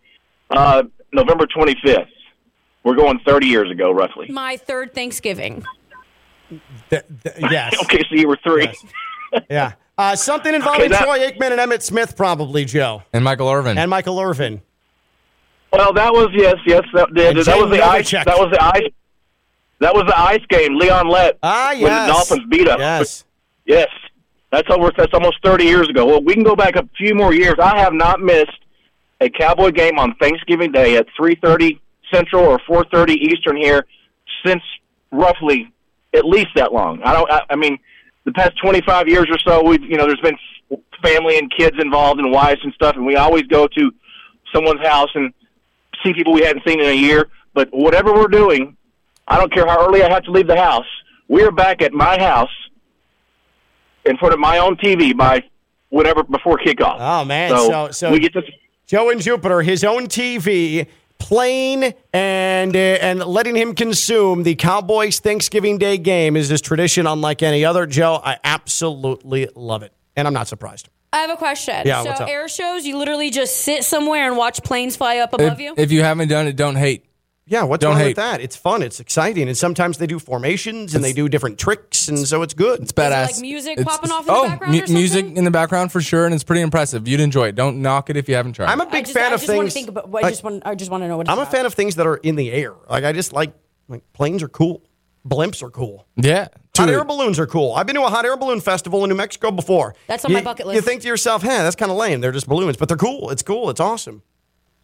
[0.51, 2.07] uh, November 25th?
[2.85, 4.29] We're going 30 years ago, roughly.
[4.29, 5.65] My third Thanksgiving.
[6.91, 7.75] Th- th- yes.
[7.85, 8.65] Okay, so you were three.
[9.33, 9.43] Yes.
[9.49, 9.73] Yeah.
[9.97, 13.03] Uh, something involving that- Troy Aikman and Emmitt Smith, probably, Joe.
[13.13, 13.79] And Michael Irvin.
[13.79, 14.61] And Michael Irvin.
[15.73, 16.83] Well, that was yes, yes.
[16.95, 18.11] That, And that, that was the ice.
[18.11, 18.25] Novacek.
[18.25, 18.91] That was the ice.
[19.81, 20.77] That was the ice game.
[20.79, 21.37] Leon Lett.
[21.43, 21.83] Ah, yes.
[21.83, 22.79] When the Dolphins beat us.
[22.79, 23.25] Yes.
[23.67, 23.89] Yes,
[24.53, 24.93] that's over.
[24.97, 26.05] That's almost thirty years ago.
[26.07, 27.55] Well, we can go back a few more years.
[27.61, 28.51] I have not missed
[29.21, 31.81] a Cowboy game on Thanksgiving Day at three thirty
[32.13, 33.85] Central or four thirty Eastern here
[34.45, 34.63] since
[35.11, 35.73] roughly
[36.15, 37.03] at least that long.
[37.03, 37.31] I don't.
[37.33, 37.79] I, I mean,
[38.25, 40.37] the past twenty five years or so, we have you know there's been
[41.03, 43.91] family and kids involved and wives and stuff, and we always go to
[44.55, 45.33] someone's house and
[46.03, 47.29] see people we hadn't seen in a year.
[47.55, 48.77] But whatever we're doing,
[49.29, 50.87] I don't care how early I have to leave the house.
[51.29, 52.51] We are back at my house
[54.05, 55.43] in front of my own TV by
[55.91, 56.97] whatever before kickoff.
[56.99, 57.51] Oh, man.
[57.51, 58.43] So, So- so- we get to
[58.87, 60.87] Joe and Jupiter, his own TV,
[61.25, 67.07] playing and uh, and letting him consume the Cowboys Thanksgiving Day game is this tradition
[67.07, 67.87] unlike any other.
[67.87, 70.91] Joe, I absolutely love it, and I'm not surprised.
[71.15, 71.83] I have a question.
[71.87, 72.29] Yeah, so what's up?
[72.29, 75.75] air shows, you literally just sit somewhere and watch planes fly up above if, you.
[75.77, 77.07] if you haven't done it, don't hate.
[77.47, 78.07] Yeah, what's Don't wrong hate.
[78.09, 78.41] with that?
[78.41, 82.27] It's fun, it's exciting, and sometimes they do formations and they do different tricks, and
[82.27, 82.81] so it's good.
[82.81, 83.33] It's badass.
[83.33, 86.01] like music It's- popping off in the oh, background or music in the background for
[86.01, 87.07] sure, and it's pretty impressive.
[87.07, 87.55] You'd enjoy it.
[87.55, 88.71] Don't knock it if you haven't tried.
[88.71, 89.77] I'm a big just, fan I of things.
[89.87, 90.07] about.
[90.07, 90.63] I like- just want.
[90.67, 91.27] I just want to know what.
[91.27, 92.73] It's I'm a fan of things that are in the air.
[92.89, 93.53] Like I just like
[93.89, 94.83] like planes are cool,
[95.29, 96.07] blimps are cool.
[96.17, 96.49] yeah.
[96.79, 97.73] Hot air balloons are cool.
[97.75, 99.95] I've been to a hot air balloon festival in New Mexico before.
[100.09, 100.75] That's on You- my bucket list.
[100.77, 102.21] You think to yourself, "Hey, that's kind of lame.
[102.23, 103.29] They're just balloons, but they're cool.
[103.31, 103.69] It's cool.
[103.71, 104.23] It's awesome."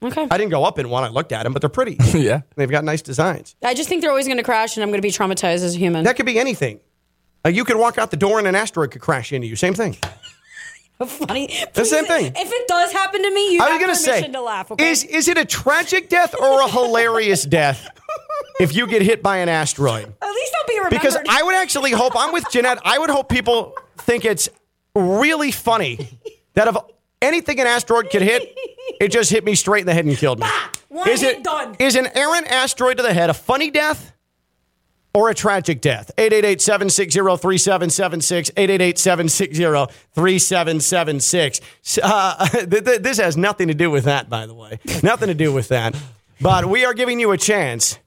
[0.02, 0.26] Okay.
[0.30, 1.04] I didn't go up in one.
[1.04, 1.96] I looked at them, but they're pretty.
[2.18, 2.42] yeah.
[2.56, 3.54] They've got nice designs.
[3.62, 5.74] I just think they're always going to crash, and I'm going to be traumatized as
[5.74, 6.04] a human.
[6.04, 6.80] That could be anything.
[7.44, 9.56] Like you could walk out the door and an asteroid could crash into you.
[9.56, 9.96] Same thing.
[11.06, 11.48] funny.
[11.72, 12.26] The same thing.
[12.36, 14.70] If it does happen to me, you I have was gonna permission say, to laugh.
[14.70, 14.90] Okay.
[14.90, 17.88] is is it a tragic death or a hilarious death
[18.60, 20.12] if you get hit by an asteroid?
[20.20, 21.00] At least I'll be remembered.
[21.00, 22.78] Because I would actually hope I'm with Jeanette.
[22.84, 24.48] I would hope people think it's
[24.94, 26.20] really funny
[26.54, 26.76] that if
[27.22, 28.42] anything an asteroid could hit,
[29.00, 30.46] it just hit me straight in the head and killed me.
[30.88, 31.76] one is it done.
[31.78, 34.12] is an errant asteroid to the head a funny death
[35.12, 36.10] or a tragic death?
[36.16, 38.52] 888-760-3776,
[40.16, 41.98] 888-760-3776.
[42.02, 44.78] Uh, th- th- this has nothing to do with that, by the way.
[45.02, 45.96] nothing to do with that.
[46.40, 47.98] But we are giving you a chance.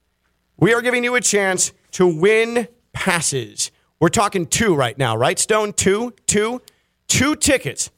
[0.58, 3.72] We are giving you a chance to win passes.
[4.00, 5.74] We're talking two right now, right, Stone?
[5.74, 6.62] Two, two,
[7.08, 7.92] two tickets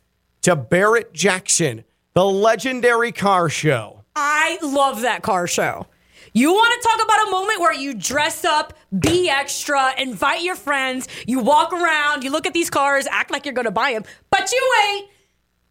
[0.46, 1.84] to Barrett Jackson,
[2.14, 4.04] the legendary car show.
[4.16, 5.88] I love that car show.
[6.34, 10.54] You want to talk about a moment where you dress up, be extra, invite your
[10.54, 13.94] friends, you walk around, you look at these cars, act like you're going to buy
[13.94, 15.10] them, but you ain't.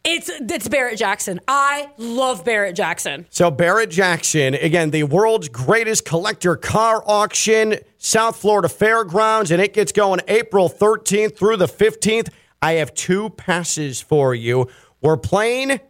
[0.03, 1.41] It's it's Barrett Jackson.
[1.47, 3.27] I love Barrett Jackson.
[3.31, 9.72] So Barrett Jackson, again, the world's greatest collector car auction, South Florida Fairgrounds, and it
[9.72, 12.29] gets going April 13th through the 15th.
[12.64, 14.68] I have two passes for you.
[15.02, 15.80] We're playing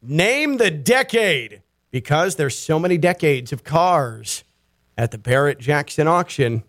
[0.00, 1.60] Name the Decade
[1.90, 4.42] because there's so many decades of cars
[4.96, 6.64] at the Barrett Jackson auction.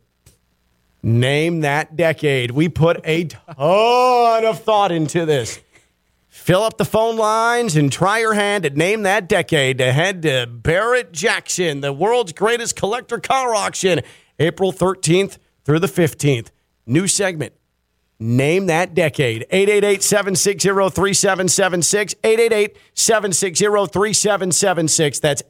[1.02, 2.52] Name that decade.
[2.52, 5.62] We put a ton of thought into this.
[6.28, 10.24] Fill up the phone lines and try your hand at Name That Decade to head
[10.24, 14.02] to Barrett Jackson, the world's greatest collector car auction,
[14.40, 16.50] April 13th through the 15th.
[16.86, 17.54] New segment.
[18.24, 19.46] Name that decade.
[19.52, 22.16] 888-760-3776.
[22.96, 25.20] 888-760-3776.
[25.20, 25.42] That's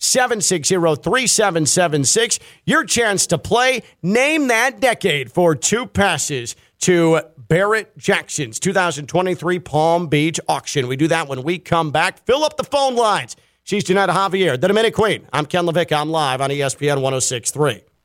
[0.00, 2.38] 888-760-3776.
[2.64, 10.06] Your chance to play Name That Decade for two passes to Barrett Jackson's 2023 Palm
[10.06, 10.88] Beach auction.
[10.88, 12.24] We do that when we come back.
[12.24, 13.36] Fill up the phone lines.
[13.64, 15.28] She's Jeanette Javier, the Dominic Queen.
[15.30, 16.00] I'm Ken LaVicka.
[16.00, 17.82] I'm live on ESPN 1063.